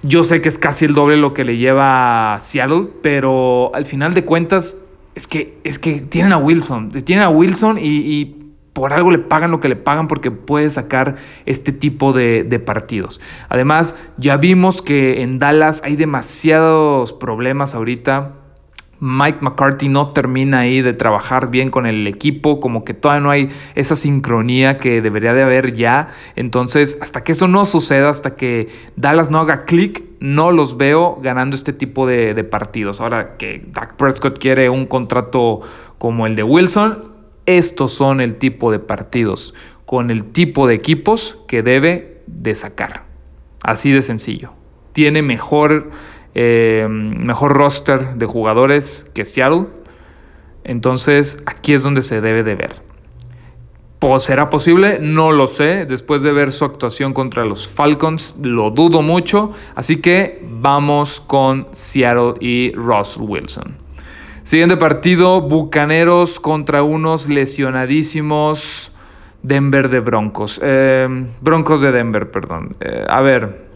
yo 0.04 0.24
sé 0.24 0.41
que 0.41 0.50
es 0.50 0.60
casi 0.60 0.86
el 0.86 0.93
doble 0.93 1.17
lo 1.17 1.34
que 1.34 1.43
le 1.43 1.58
lleva 1.58 2.36
a 2.36 2.39
Seattle, 2.39 2.88
pero 3.02 3.72
al 3.74 3.84
final 3.84 4.13
de 4.13 4.24
cuentas 4.24 4.87
es 5.18 5.28
que, 5.28 5.58
es 5.64 5.80
que 5.80 6.02
tienen 6.02 6.32
a 6.32 6.38
Wilson, 6.38 6.92
tienen 6.92 7.26
a 7.26 7.30
Wilson 7.30 7.80
y, 7.82 8.36
por 8.74 8.94
algo 8.94 9.10
le 9.10 9.18
pagan 9.18 9.50
lo 9.50 9.60
que 9.60 9.70
le 9.70 9.76
pagan 9.76 10.08
porque 10.08 10.30
puede 10.30 10.70
sacar 10.70 11.16
este 11.48 11.72
tipo 11.72 12.14
de, 12.14 12.44
de, 12.44 12.60
partidos. 12.60 13.20
Además, 13.50 13.96
ya 14.18 14.38
vimos 14.38 14.84
que 14.84 15.24
en 15.24 15.40
Dallas 15.40 15.82
hay 15.84 15.96
demasiados 15.96 17.12
problemas 17.12 17.74
ahorita. 17.74 18.36
Mike 19.00 19.40
McCarthy 19.42 19.90
no 19.90 20.12
termina 20.12 20.60
ahí 20.60 20.84
de 20.84 20.94
trabajar 20.94 21.50
bien 21.50 21.72
con 21.72 21.88
el 21.88 22.06
equipo, 22.06 22.60
como 22.60 22.86
que 22.86 22.94
todavía 22.94 23.22
no 23.22 23.32
hay 23.32 23.50
esa 23.74 23.96
sincronía 23.96 24.78
que 24.78 25.02
debería 25.02 25.34
de 25.34 25.42
haber 25.42 25.74
ya. 25.74 26.10
Entonces, 26.36 27.00
hasta 27.02 27.24
que 27.24 27.32
eso 27.32 27.48
no 27.48 27.66
suceda, 27.66 28.10
hasta 28.10 28.36
que 28.36 28.70
Dallas 28.96 29.32
no 29.32 29.40
haga 29.40 29.66
clic, 29.66 30.04
no 30.20 30.52
los 30.52 30.78
veo 30.78 31.18
ganando 31.22 31.56
este 31.56 31.74
tipo 31.74 32.08
de, 32.08 32.44
partidos. 32.44 33.02
Ahora 33.02 33.38
que 33.38 33.62
Dak 33.72 33.96
Prescott 33.96 34.40
quiere 34.40 34.70
un 34.70 34.86
contrato 34.86 35.62
como 35.98 36.26
el 36.26 36.36
de 36.36 36.44
Wilson, 36.44 37.12
estos 37.46 37.94
son 37.94 38.22
el 38.22 38.36
tipo 38.36 38.72
de 38.72 38.80
partidos 38.80 39.54
con 39.86 40.12
el 40.12 40.26
tipo 40.26 40.68
de 40.68 40.76
equipos 40.76 41.40
que 41.48 41.64
debe 41.64 42.22
de 42.28 42.56
sacar. 42.56 43.06
Así 43.64 43.92
de 43.92 44.02
sencillo. 44.02 44.52
Tiene 44.92 45.22
mejor, 45.22 45.92
eh, 46.36 46.88
mejor 46.90 47.54
roster 47.54 48.16
de 48.16 48.26
jugadores 48.26 49.10
que 49.14 49.24
Seattle. 49.24 49.68
Entonces 50.66 51.42
aquí 51.46 51.74
es 51.74 51.84
donde 51.84 52.02
se 52.02 52.20
debe 52.20 52.44
de 52.44 52.56
ver. 52.56 52.87
¿Será 54.20 54.50
posible? 54.50 55.00
No 55.02 55.32
lo 55.32 55.48
sé. 55.48 55.86
Después 55.86 56.22
de 56.22 56.32
ver 56.32 56.52
su 56.52 56.66
actuación 56.66 57.14
contra 57.14 57.46
los 57.46 57.68
Falcons, 57.68 58.36
lo 58.44 58.70
dudo 58.70 59.02
mucho. 59.02 59.52
Así 59.76 59.98
que 59.98 60.46
vamos 60.50 61.22
con 61.22 61.68
Seattle 61.72 62.34
y 62.40 62.74
Russell 62.74 63.24
Wilson. 63.24 63.76
Siguiente 64.44 64.78
partido, 64.78 65.42
Bucaneros 65.42 66.40
contra 66.40 66.84
unos 66.84 67.28
lesionadísimos 67.28 68.92
Denver 69.44 69.90
de 69.90 70.00
Broncos. 70.00 70.60
Em, 70.64 71.28
Broncos 71.42 71.82
de 71.82 71.92
Denver, 71.92 72.32
perdón. 72.32 72.76
Eh, 72.80 73.04
a 73.08 73.22
ver, 73.22 73.68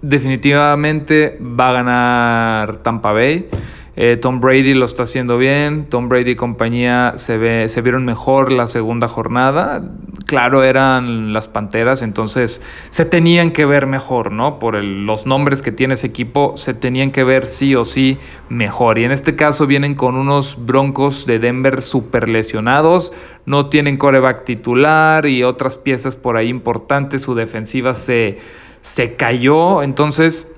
definitivamente 0.00 1.38
va 1.40 1.70
a 1.70 1.72
ganar 1.72 2.76
Tampa 2.76 3.12
Bay. 3.12 3.48
Eh, 3.96 4.16
Tom 4.16 4.40
Brady 4.40 4.74
lo 4.74 4.84
está 4.84 5.04
haciendo 5.04 5.38
bien. 5.38 5.84
Tom 5.84 6.08
Brady 6.08 6.32
y 6.32 6.36
compañía 6.36 7.12
se, 7.16 7.38
ve, 7.38 7.68
se 7.68 7.80
vieron 7.80 8.04
mejor 8.04 8.50
la 8.50 8.66
segunda 8.66 9.06
jornada. 9.06 9.82
Claro, 10.26 10.64
eran 10.64 11.32
las 11.32 11.48
Panteras, 11.48 12.02
entonces 12.02 12.62
se 12.90 13.04
tenían 13.04 13.52
que 13.52 13.66
ver 13.66 13.86
mejor, 13.86 14.32
¿no? 14.32 14.58
Por 14.58 14.82
los 14.82 15.26
nombres 15.26 15.62
que 15.62 15.70
tiene 15.70 15.94
ese 15.94 16.08
equipo, 16.08 16.54
se 16.56 16.74
tenían 16.74 17.12
que 17.12 17.22
ver 17.22 17.46
sí 17.46 17.74
o 17.76 17.84
sí 17.84 18.18
mejor. 18.48 18.98
Y 18.98 19.04
en 19.04 19.12
este 19.12 19.36
caso 19.36 19.66
vienen 19.66 19.94
con 19.94 20.16
unos 20.16 20.64
Broncos 20.64 21.26
de 21.26 21.38
Denver 21.38 21.82
súper 21.82 22.28
lesionados. 22.28 23.12
No 23.46 23.68
tienen 23.68 23.96
coreback 23.96 24.44
titular 24.44 25.26
y 25.26 25.44
otras 25.44 25.78
piezas 25.78 26.16
por 26.16 26.36
ahí 26.36 26.48
importantes. 26.48 27.22
Su 27.22 27.34
defensiva 27.34 27.94
se, 27.94 28.38
se 28.80 29.14
cayó. 29.14 29.82
Entonces, 29.82 30.48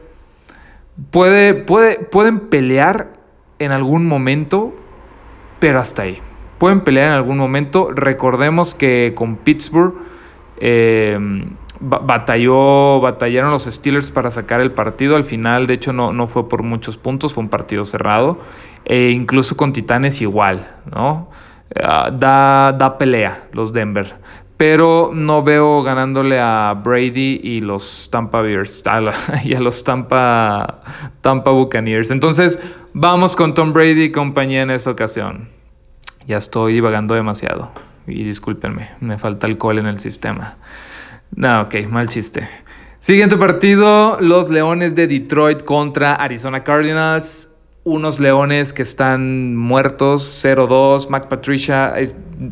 puede, 1.10 1.54
puede, 1.54 1.98
pueden 1.98 2.40
pelear 2.48 3.15
en 3.58 3.72
algún 3.72 4.06
momento, 4.06 4.74
pero 5.58 5.78
hasta 5.78 6.02
ahí. 6.02 6.20
Pueden 6.58 6.80
pelear 6.80 7.08
en 7.08 7.12
algún 7.14 7.38
momento. 7.38 7.90
Recordemos 7.94 8.74
que 8.74 9.12
con 9.14 9.36
Pittsburgh 9.36 9.94
eh, 10.58 11.18
batalló, 11.80 13.00
batallaron 13.00 13.50
los 13.50 13.64
Steelers 13.64 14.10
para 14.10 14.30
sacar 14.30 14.60
el 14.60 14.72
partido. 14.72 15.16
Al 15.16 15.24
final, 15.24 15.66
de 15.66 15.74
hecho, 15.74 15.92
no, 15.92 16.12
no 16.12 16.26
fue 16.26 16.48
por 16.48 16.62
muchos 16.62 16.96
puntos, 16.96 17.34
fue 17.34 17.44
un 17.44 17.50
partido 17.50 17.84
cerrado. 17.84 18.38
E 18.84 19.10
incluso 19.10 19.56
con 19.56 19.72
Titanes 19.72 20.22
igual, 20.22 20.66
¿no? 20.90 21.28
Ah, 21.82 22.10
da, 22.12 22.72
da 22.72 22.96
pelea 22.96 23.48
los 23.52 23.72
Denver 23.72 24.14
pero 24.56 25.10
no 25.12 25.42
veo 25.42 25.82
ganándole 25.82 26.38
a 26.40 26.74
Brady 26.82 27.40
y 27.42 27.60
los 27.60 28.08
Tampa 28.10 28.40
Bears 28.40 28.82
y 29.44 29.54
a 29.54 29.60
los 29.60 29.84
Tampa, 29.84 30.80
Tampa 31.20 31.50
Buccaneers. 31.50 32.10
Entonces, 32.10 32.60
vamos 32.92 33.36
con 33.36 33.54
Tom 33.54 33.72
Brady 33.72 34.04
y 34.04 34.12
compañía 34.12 34.62
en 34.62 34.70
esa 34.70 34.90
ocasión. 34.90 35.50
Ya 36.26 36.38
estoy 36.38 36.72
divagando 36.72 37.14
demasiado. 37.14 37.70
Y 38.06 38.22
discúlpenme, 38.24 38.90
me 39.00 39.18
falta 39.18 39.46
alcohol 39.46 39.78
en 39.78 39.86
el 39.86 39.98
sistema. 39.98 40.56
No, 41.34 41.62
ok, 41.62 41.74
mal 41.90 42.08
chiste. 42.08 42.48
Siguiente 42.98 43.36
partido, 43.36 44.18
los 44.20 44.48
Leones 44.48 44.94
de 44.94 45.06
Detroit 45.06 45.62
contra 45.62 46.14
Arizona 46.14 46.64
Cardinals 46.64 47.48
unos 47.86 48.18
leones 48.18 48.72
que 48.72 48.82
están 48.82 49.54
muertos, 49.54 50.44
0-2. 50.44 51.08
Mac 51.08 51.28
Patricia, 51.28 51.94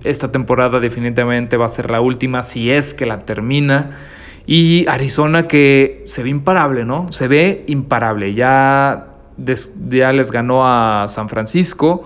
esta 0.05 0.31
temporada 0.31 0.79
definitivamente 0.79 1.57
va 1.57 1.67
a 1.67 1.69
ser 1.69 1.91
la 1.91 2.01
última, 2.01 2.45
si 2.45 2.71
es 2.71 2.95
que 2.95 3.05
la 3.05 3.25
termina. 3.25 3.91
Y 4.47 4.87
Arizona 4.87 5.49
que 5.49 6.05
se 6.07 6.23
ve 6.23 6.31
imparable, 6.31 6.85
¿no? 6.85 7.09
Se 7.11 7.27
ve 7.27 7.65
imparable. 7.67 8.33
Ya, 8.35 9.11
ya 9.89 10.13
les 10.13 10.31
ganó 10.31 10.65
a 10.65 11.07
San 11.09 11.29
Francisco, 11.29 12.05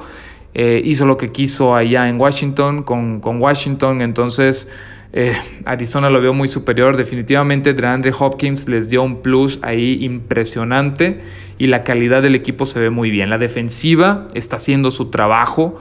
eh, 0.55 0.81
hizo 0.83 1.05
lo 1.05 1.19
que 1.19 1.31
quiso 1.31 1.77
allá 1.77 2.09
en 2.09 2.19
Washington, 2.19 2.83
con, 2.83 3.21
con 3.21 3.43
Washington, 3.43 4.01
entonces 4.01 4.71
eh, 5.12 5.37
Arizona 5.67 6.09
lo 6.09 6.23
veo 6.23 6.33
muy 6.33 6.49
superior. 6.49 6.97
Definitivamente 6.97 7.75
DeAndre 7.75 8.12
Hopkins 8.19 8.69
les 8.69 8.88
dio 8.88 9.03
un 9.03 9.21
plus 9.21 9.59
ahí 9.61 10.03
impresionante 10.03 11.21
y 11.59 11.66
la 11.66 11.85
calidad 11.85 12.23
del 12.23 12.35
equipo 12.35 12.64
se 12.64 12.81
ve 12.81 12.90
muy 12.90 13.11
bien. 13.11 13.31
La 13.31 13.38
defensiva 13.38 14.27
está 14.35 14.57
haciendo 14.57 14.90
su 14.90 15.11
trabajo 15.11 15.79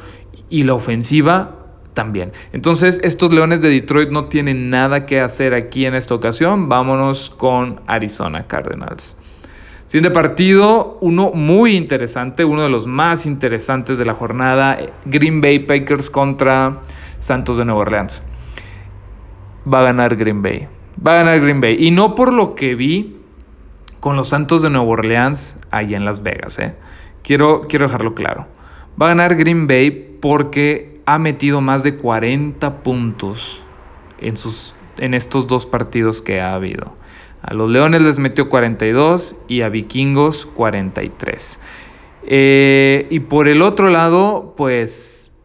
y 0.49 0.63
la 0.63 0.73
ofensiva 0.73 1.55
también. 1.93 2.31
Entonces, 2.51 2.99
estos 3.03 3.33
Leones 3.33 3.61
de 3.61 3.69
Detroit 3.69 4.09
no 4.09 4.25
tienen 4.25 4.69
nada 4.69 5.05
que 5.05 5.19
hacer 5.19 5.53
aquí 5.53 5.85
en 5.85 5.95
esta 5.95 6.15
ocasión. 6.15 6.69
Vámonos 6.69 7.29
con 7.29 7.81
Arizona 7.87 8.47
Cardinals. 8.47 9.17
Siguiente 9.85 10.11
partido, 10.11 10.97
uno 10.99 11.31
muy 11.33 11.77
interesante, 11.77 12.43
uno 12.43 12.63
de 12.63 12.69
los 12.69 12.87
más 12.87 13.25
interesantes 13.25 13.97
de 13.97 14.05
la 14.05 14.13
jornada, 14.13 14.77
Green 15.05 15.39
Bay 15.39 15.59
Packers 15.59 16.09
contra 16.09 16.81
Santos 17.19 17.57
de 17.57 17.65
Nueva 17.65 17.81
Orleans 17.81 18.23
va 19.71 19.81
a 19.81 19.83
ganar 19.83 20.15
Green 20.15 20.41
Bay. 20.41 20.67
Va 21.05 21.13
a 21.13 21.23
ganar 21.23 21.39
Green 21.39 21.61
Bay. 21.61 21.77
Y 21.79 21.91
no 21.91 22.15
por 22.15 22.33
lo 22.33 22.55
que 22.55 22.75
vi 22.75 23.16
con 23.99 24.15
los 24.15 24.29
Santos 24.29 24.61
de 24.61 24.69
Nueva 24.69 24.87
Orleans 24.87 25.59
allá 25.71 25.97
en 25.97 26.05
Las 26.05 26.23
Vegas. 26.23 26.59
¿eh? 26.59 26.75
Quiero, 27.23 27.61
quiero 27.67 27.87
dejarlo 27.87 28.13
claro. 28.13 28.47
Va 29.01 29.07
a 29.07 29.09
ganar 29.09 29.35
Green 29.35 29.67
Bay 29.67 30.17
porque 30.21 31.01
ha 31.05 31.19
metido 31.19 31.61
más 31.61 31.83
de 31.83 31.95
40 31.95 32.83
puntos 32.83 33.61
en, 34.19 34.37
sus, 34.37 34.75
en 34.97 35.13
estos 35.13 35.47
dos 35.47 35.65
partidos 35.65 36.21
que 36.21 36.41
ha 36.41 36.53
habido. 36.53 36.95
A 37.41 37.53
los 37.53 37.69
Leones 37.69 38.01
les 38.01 38.19
metió 38.19 38.49
42 38.49 39.35
y 39.47 39.61
a 39.61 39.69
Vikingos 39.69 40.45
43. 40.47 41.59
Eh, 42.23 43.07
y 43.09 43.21
por 43.21 43.47
el 43.47 43.61
otro 43.61 43.89
lado, 43.89 44.53
pues 44.57 45.36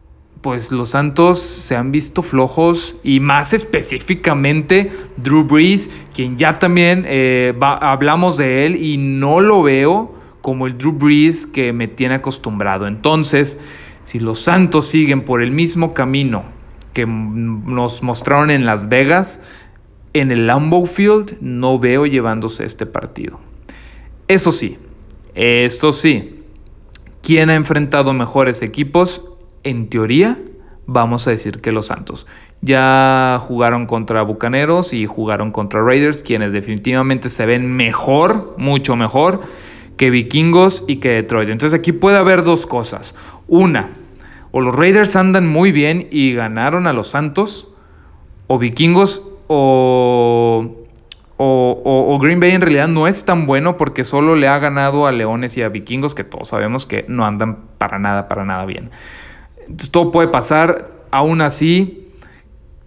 pues 0.43 0.73
los 0.73 0.89
Santos 0.89 1.39
se 1.39 1.77
han 1.77 1.93
visto 1.93 2.21
flojos 2.21 2.97
y 3.01 3.21
más 3.21 3.53
específicamente 3.53 4.91
Drew 5.15 5.45
Brees, 5.45 5.89
quien 6.13 6.37
ya 6.37 6.59
también 6.59 7.05
eh, 7.07 7.57
hablamos 7.61 8.35
de 8.35 8.65
él 8.65 8.75
y 8.75 8.97
no 8.97 9.39
lo 9.39 9.63
veo 9.63 10.13
como 10.41 10.67
el 10.67 10.77
Drew 10.77 10.91
Brees 10.91 11.47
que 11.47 11.71
me 11.71 11.87
tiene 11.87 12.15
acostumbrado. 12.15 12.87
Entonces, 12.87 13.57
si 14.03 14.19
los 14.19 14.41
Santos 14.41 14.85
siguen 14.85 15.23
por 15.23 15.41
el 15.41 15.51
mismo 15.51 15.93
camino 15.93 16.43
que 16.91 17.05
nos 17.07 18.03
mostraron 18.03 18.51
en 18.51 18.65
Las 18.65 18.89
Vegas, 18.89 19.39
en 20.11 20.29
el 20.29 20.45
Lambeau 20.45 20.85
Field 20.85 21.37
no 21.39 21.79
veo 21.79 22.05
llevándose 22.05 22.65
este 22.65 22.85
partido. 22.85 23.39
Eso 24.27 24.51
sí, 24.51 24.77
eso 25.35 25.93
sí, 25.93 26.43
¿quién 27.21 27.49
ha 27.49 27.55
enfrentado 27.55 28.11
mejores 28.13 28.61
equipos? 28.61 29.21
En 29.63 29.89
teoría, 29.89 30.37
vamos 30.85 31.27
a 31.27 31.31
decir 31.31 31.61
que 31.61 31.71
los 31.71 31.87
Santos. 31.87 32.27
Ya 32.61 33.41
jugaron 33.41 33.85
contra 33.85 34.21
Bucaneros 34.23 34.93
y 34.93 35.05
jugaron 35.05 35.51
contra 35.51 35.83
Raiders, 35.83 36.23
quienes 36.23 36.53
definitivamente 36.53 37.29
se 37.29 37.45
ven 37.45 37.71
mejor, 37.71 38.55
mucho 38.57 38.95
mejor 38.95 39.41
que 39.97 40.09
Vikingos 40.09 40.83
y 40.87 40.97
que 40.97 41.09
Detroit. 41.09 41.49
Entonces 41.49 41.77
aquí 41.77 41.91
puede 41.91 42.17
haber 42.17 42.43
dos 42.43 42.65
cosas. 42.65 43.15
Una, 43.47 43.91
o 44.51 44.61
los 44.61 44.75
Raiders 44.75 45.15
andan 45.15 45.47
muy 45.47 45.71
bien 45.71 46.07
y 46.11 46.33
ganaron 46.33 46.87
a 46.87 46.93
los 46.93 47.07
Santos, 47.07 47.69
o 48.47 48.59
Vikingos 48.59 49.23
o, 49.47 50.71
o, 51.37 52.17
Green 52.21 52.39
Bay 52.39 52.51
en 52.51 52.61
realidad 52.61 52.87
no 52.87 53.07
es 53.07 53.25
tan 53.25 53.45
bueno 53.45 53.75
porque 53.75 54.03
solo 54.03 54.35
le 54.35 54.47
ha 54.47 54.59
ganado 54.59 55.07
a 55.07 55.11
Leones 55.11 55.57
y 55.57 55.61
a 55.61 55.69
Vikingos, 55.69 56.15
que 56.15 56.23
todos 56.23 56.49
sabemos 56.49 56.85
que 56.85 57.05
no 57.07 57.25
andan 57.25 57.57
para 57.77 57.99
nada, 57.99 58.27
para 58.27 58.45
nada 58.45 58.65
bien. 58.65 58.91
Todo 59.91 60.11
puede 60.11 60.27
pasar, 60.27 61.05
aún 61.11 61.41
así 61.41 62.03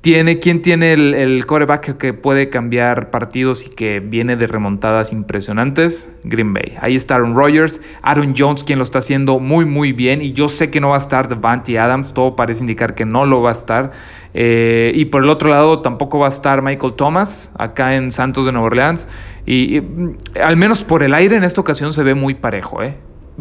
tiene, 0.06 0.38
¿Quién 0.38 0.62
tiene 0.62 0.92
el, 0.92 1.14
el 1.14 1.46
coreback 1.46 1.96
que 1.98 2.14
puede 2.14 2.48
cambiar 2.48 3.10
partidos 3.10 3.66
y 3.66 3.70
que 3.70 3.98
viene 3.98 4.36
de 4.36 4.46
remontadas 4.46 5.12
impresionantes? 5.12 6.16
Green 6.22 6.52
Bay. 6.52 6.74
Ahí 6.80 6.94
está 6.94 7.16
Aaron 7.16 7.34
Rodgers, 7.34 7.80
Aaron 8.02 8.32
Jones, 8.38 8.62
quien 8.62 8.78
lo 8.78 8.84
está 8.84 9.00
haciendo 9.00 9.40
muy, 9.40 9.64
muy 9.64 9.90
bien. 9.90 10.22
Y 10.22 10.30
yo 10.30 10.48
sé 10.48 10.70
que 10.70 10.80
no 10.80 10.90
va 10.90 10.94
a 10.94 11.00
estar 11.00 11.28
Devante 11.28 11.76
Adams, 11.76 12.14
todo 12.14 12.36
parece 12.36 12.60
indicar 12.60 12.94
que 12.94 13.04
no 13.04 13.26
lo 13.26 13.42
va 13.42 13.50
a 13.50 13.54
estar. 13.54 13.90
Eh, 14.32 14.92
y 14.94 15.06
por 15.06 15.24
el 15.24 15.28
otro 15.28 15.50
lado, 15.50 15.82
tampoco 15.82 16.20
va 16.20 16.26
a 16.28 16.30
estar 16.30 16.62
Michael 16.62 16.94
Thomas, 16.94 17.50
acá 17.58 17.96
en 17.96 18.12
Santos 18.12 18.46
de 18.46 18.52
Nueva 18.52 18.68
Orleans. 18.68 19.08
Y, 19.44 19.80
mm, 19.80 20.18
al 20.40 20.56
menos 20.56 20.84
por 20.84 21.02
el 21.02 21.14
aire 21.14 21.34
en 21.34 21.42
esta 21.42 21.60
ocasión 21.60 21.92
se 21.92 22.04
ve 22.04 22.14
muy 22.14 22.34
parejo. 22.34 22.80
¿eh? 22.80 22.94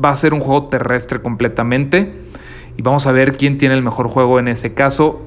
Va 0.03 0.09
a 0.09 0.15
ser 0.15 0.33
un 0.33 0.39
juego 0.39 0.67
terrestre 0.67 1.21
completamente. 1.21 2.11
Y 2.77 2.81
vamos 2.81 3.07
a 3.07 3.11
ver 3.11 3.37
quién 3.37 3.57
tiene 3.57 3.75
el 3.75 3.83
mejor 3.83 4.07
juego 4.07 4.39
en 4.39 4.47
ese 4.47 4.73
caso. 4.73 5.21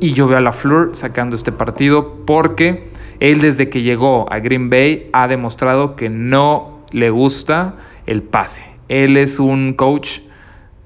Y 0.00 0.12
yo 0.12 0.26
veo 0.26 0.38
a 0.38 0.40
LaFleur 0.40 0.94
sacando 0.94 1.36
este 1.36 1.52
partido 1.52 2.16
porque 2.26 2.90
él 3.20 3.40
desde 3.40 3.70
que 3.70 3.82
llegó 3.82 4.30
a 4.30 4.40
Green 4.40 4.68
Bay 4.68 5.08
ha 5.12 5.28
demostrado 5.28 5.96
que 5.96 6.08
no 6.08 6.80
le 6.90 7.10
gusta 7.10 7.76
el 8.06 8.22
pase. 8.22 8.62
Él 8.88 9.16
es 9.16 9.38
un 9.38 9.74
coach 9.74 10.20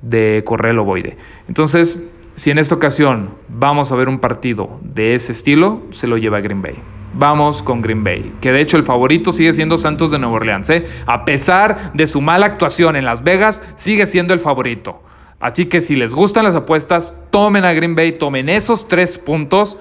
de 0.02 0.42
correr 0.46 0.78
ovoide. 0.78 1.16
Entonces, 1.48 2.00
si 2.34 2.50
en 2.50 2.58
esta 2.58 2.74
ocasión 2.74 3.30
vamos 3.48 3.92
a 3.92 3.96
ver 3.96 4.08
un 4.08 4.18
partido 4.18 4.78
de 4.82 5.14
ese 5.14 5.32
estilo, 5.32 5.82
se 5.90 6.06
lo 6.06 6.16
lleva 6.16 6.40
Green 6.40 6.62
Bay. 6.62 6.78
Vamos 7.12 7.62
con 7.62 7.82
Green 7.82 8.04
Bay, 8.04 8.32
que 8.40 8.52
de 8.52 8.60
hecho 8.60 8.76
el 8.76 8.84
favorito 8.84 9.32
sigue 9.32 9.52
siendo 9.52 9.76
Santos 9.76 10.12
de 10.12 10.18
Nueva 10.18 10.36
Orleans. 10.36 10.70
¿eh? 10.70 10.84
A 11.06 11.24
pesar 11.24 11.92
de 11.92 12.06
su 12.06 12.20
mala 12.20 12.46
actuación 12.46 12.94
en 12.94 13.04
Las 13.04 13.24
Vegas, 13.24 13.62
sigue 13.76 14.06
siendo 14.06 14.32
el 14.32 14.38
favorito. 14.38 15.02
Así 15.40 15.66
que 15.66 15.80
si 15.80 15.96
les 15.96 16.14
gustan 16.14 16.44
las 16.44 16.54
apuestas, 16.54 17.14
tomen 17.30 17.64
a 17.64 17.72
Green 17.72 17.94
Bay, 17.94 18.12
tomen 18.12 18.50
esos 18.50 18.86
tres 18.88 19.16
puntos 19.16 19.78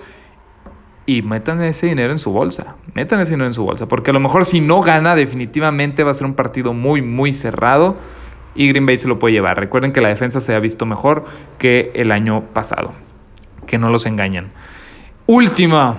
y 1.06 1.22
metan 1.22 1.62
ese 1.64 1.88
dinero 1.88 2.14
en 2.14 2.20
su 2.20 2.32
bolsa. 2.32 2.78
Metan 2.94 3.20
ese 3.20 3.32
dinero 3.32 3.48
en 3.48 3.54
su 3.54 3.66
bolsa. 3.66 3.88
Porque 3.88 4.12
a 4.12 4.14
lo 4.14 4.22
mejor 4.22 4.46
si 4.46 4.62
no 4.62 4.82
gana, 4.82 5.16
definitivamente 5.16 6.04
va 6.04 6.12
a 6.12 6.14
ser 6.14 6.28
un 6.28 6.34
partido 6.34 6.74
muy, 6.74 7.02
muy 7.02 7.34
cerrado. 7.34 7.98
Y 8.56 8.70
Green 8.70 8.86
Bay 8.86 8.96
se 8.96 9.10
lo 9.10 9.20
puede 9.20 9.34
llevar. 9.34 9.60
Recuerden 9.60 9.92
que 9.92 10.02
la 10.02 10.10
defensa 10.10 10.40
se 10.40 10.56
ha 10.56 10.60
visto 10.60 10.86
mejor 10.86 11.26
que 11.58 11.92
el 11.94 12.12
año 12.14 12.46
pasado. 12.54 12.94
Que 13.68 13.78
no 13.78 13.90
los 13.90 14.06
engañan. 14.06 14.52
Última. 15.26 15.98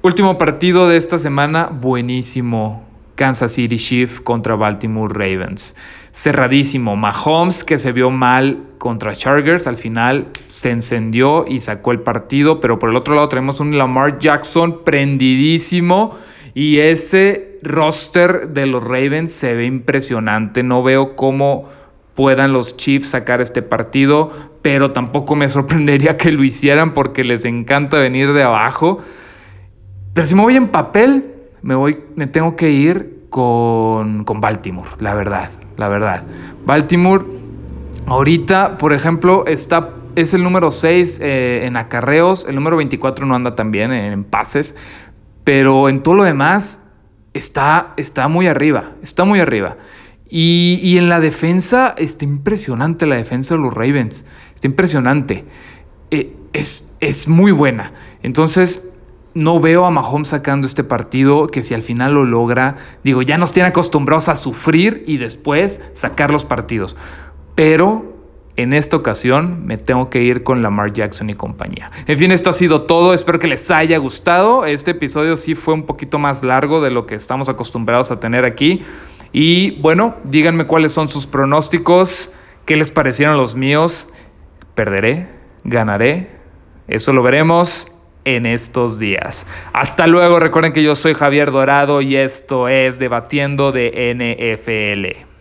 Último 0.00 0.38
partido 0.38 0.88
de 0.88 0.96
esta 0.96 1.18
semana. 1.18 1.66
Buenísimo. 1.66 2.91
Kansas 3.14 3.52
City 3.52 3.76
Chiefs 3.76 4.20
contra 4.20 4.56
Baltimore 4.56 5.12
Ravens. 5.12 5.76
Cerradísimo. 6.12 6.96
Mahomes, 6.96 7.64
que 7.64 7.78
se 7.78 7.92
vio 7.92 8.10
mal 8.10 8.64
contra 8.78 9.14
Chargers, 9.14 9.66
al 9.66 9.76
final 9.76 10.28
se 10.48 10.70
encendió 10.70 11.44
y 11.46 11.60
sacó 11.60 11.92
el 11.92 12.00
partido. 12.00 12.60
Pero 12.60 12.78
por 12.78 12.90
el 12.90 12.96
otro 12.96 13.14
lado 13.14 13.28
tenemos 13.28 13.60
un 13.60 13.76
Lamar 13.76 14.18
Jackson 14.18 14.82
prendidísimo. 14.84 16.16
Y 16.54 16.78
ese 16.78 17.58
roster 17.62 18.50
de 18.50 18.66
los 18.66 18.84
Ravens 18.84 19.32
se 19.32 19.54
ve 19.54 19.66
impresionante. 19.66 20.62
No 20.62 20.82
veo 20.82 21.16
cómo 21.16 21.68
puedan 22.14 22.52
los 22.52 22.76
Chiefs 22.76 23.08
sacar 23.08 23.40
este 23.40 23.62
partido, 23.62 24.30
pero 24.60 24.92
tampoco 24.92 25.34
me 25.34 25.48
sorprendería 25.50 26.16
que 26.16 26.32
lo 26.32 26.44
hicieran 26.44 26.94
porque 26.94 27.24
les 27.24 27.44
encanta 27.44 27.98
venir 27.98 28.32
de 28.32 28.42
abajo. 28.42 28.98
Pero 30.12 30.26
si 30.26 30.34
me 30.34 30.42
voy 30.42 30.56
en 30.56 30.68
papel, 30.68 31.31
me, 31.62 31.74
voy, 31.74 31.98
me 32.16 32.26
tengo 32.26 32.56
que 32.56 32.70
ir 32.70 33.26
con, 33.30 34.24
con 34.24 34.40
Baltimore, 34.40 34.88
la 34.98 35.14
verdad, 35.14 35.50
la 35.76 35.88
verdad. 35.88 36.24
Baltimore, 36.66 37.24
ahorita, 38.06 38.76
por 38.76 38.92
ejemplo, 38.92 39.46
está, 39.46 39.90
es 40.16 40.34
el 40.34 40.42
número 40.42 40.70
6 40.70 41.20
eh, 41.22 41.64
en 41.64 41.76
acarreos, 41.76 42.46
el 42.46 42.56
número 42.56 42.76
24 42.76 43.24
no 43.24 43.34
anda 43.34 43.54
tan 43.54 43.70
bien 43.70 43.92
en, 43.92 44.24
pases, 44.24 44.76
pero 45.44 45.88
en 45.88 46.02
todo 46.02 46.14
lo 46.16 46.24
demás 46.24 46.80
está, 47.32 47.94
está 47.96 48.28
muy 48.28 48.46
arriba, 48.48 48.92
está 49.02 49.24
muy 49.24 49.40
arriba. 49.40 49.76
Y, 50.34 50.96
en 50.96 51.10
la 51.10 51.20
defensa 51.20 51.94
está 51.98 52.24
impresionante 52.24 53.04
la 53.04 53.16
defensa 53.16 53.54
de 53.54 53.60
los 53.60 53.74
Ravens. 53.74 54.24
Está 54.54 54.66
impresionante. 54.66 55.44
Eh, 56.10 56.34
es, 56.54 56.94
es 57.00 57.28
muy 57.28 57.52
buena. 57.52 57.92
Entonces, 58.22 58.82
no 59.34 59.60
veo 59.60 59.84
a 59.86 59.90
Mahomes 59.90 60.28
sacando 60.28 60.66
este 60.66 60.84
partido 60.84 61.46
que 61.46 61.62
si 61.62 61.74
al 61.74 61.82
final 61.82 62.14
lo 62.14 62.24
logra, 62.24 62.76
digo, 63.02 63.22
ya 63.22 63.38
nos 63.38 63.52
tiene 63.52 63.68
acostumbrados 63.68 64.28
a 64.28 64.36
sufrir 64.36 65.04
y 65.06 65.16
después 65.16 65.80
sacar 65.94 66.30
los 66.30 66.44
partidos. 66.44 66.96
Pero 67.54 68.12
en 68.56 68.74
esta 68.74 68.96
ocasión 68.96 69.66
me 69.66 69.78
tengo 69.78 70.10
que 70.10 70.22
ir 70.22 70.42
con 70.42 70.60
Lamar 70.60 70.92
Jackson 70.92 71.30
y 71.30 71.34
compañía. 71.34 71.90
En 72.06 72.18
fin, 72.18 72.32
esto 72.32 72.50
ha 72.50 72.52
sido 72.52 72.82
todo. 72.82 73.14
Espero 73.14 73.38
que 73.38 73.46
les 73.46 73.70
haya 73.70 73.96
gustado. 73.98 74.66
Este 74.66 74.90
episodio 74.90 75.36
sí 75.36 75.54
fue 75.54 75.74
un 75.74 75.84
poquito 75.84 76.18
más 76.18 76.44
largo 76.44 76.82
de 76.82 76.90
lo 76.90 77.06
que 77.06 77.14
estamos 77.14 77.48
acostumbrados 77.48 78.10
a 78.10 78.20
tener 78.20 78.44
aquí. 78.44 78.82
Y 79.32 79.80
bueno, 79.80 80.16
díganme 80.24 80.66
cuáles 80.66 80.92
son 80.92 81.08
sus 81.08 81.26
pronósticos, 81.26 82.30
qué 82.66 82.76
les 82.76 82.90
parecieron 82.90 83.38
los 83.38 83.56
míos. 83.56 84.08
¿Perderé? 84.74 85.28
¿Ganaré? 85.64 86.30
Eso 86.88 87.14
lo 87.14 87.22
veremos 87.22 87.92
en 88.24 88.46
estos 88.46 88.98
días. 88.98 89.46
Hasta 89.72 90.06
luego, 90.06 90.40
recuerden 90.40 90.72
que 90.72 90.82
yo 90.82 90.94
soy 90.94 91.14
Javier 91.14 91.50
Dorado 91.50 92.00
y 92.00 92.16
esto 92.16 92.68
es 92.68 92.98
Debatiendo 92.98 93.72
de 93.72 94.14
NFL. 94.14 95.31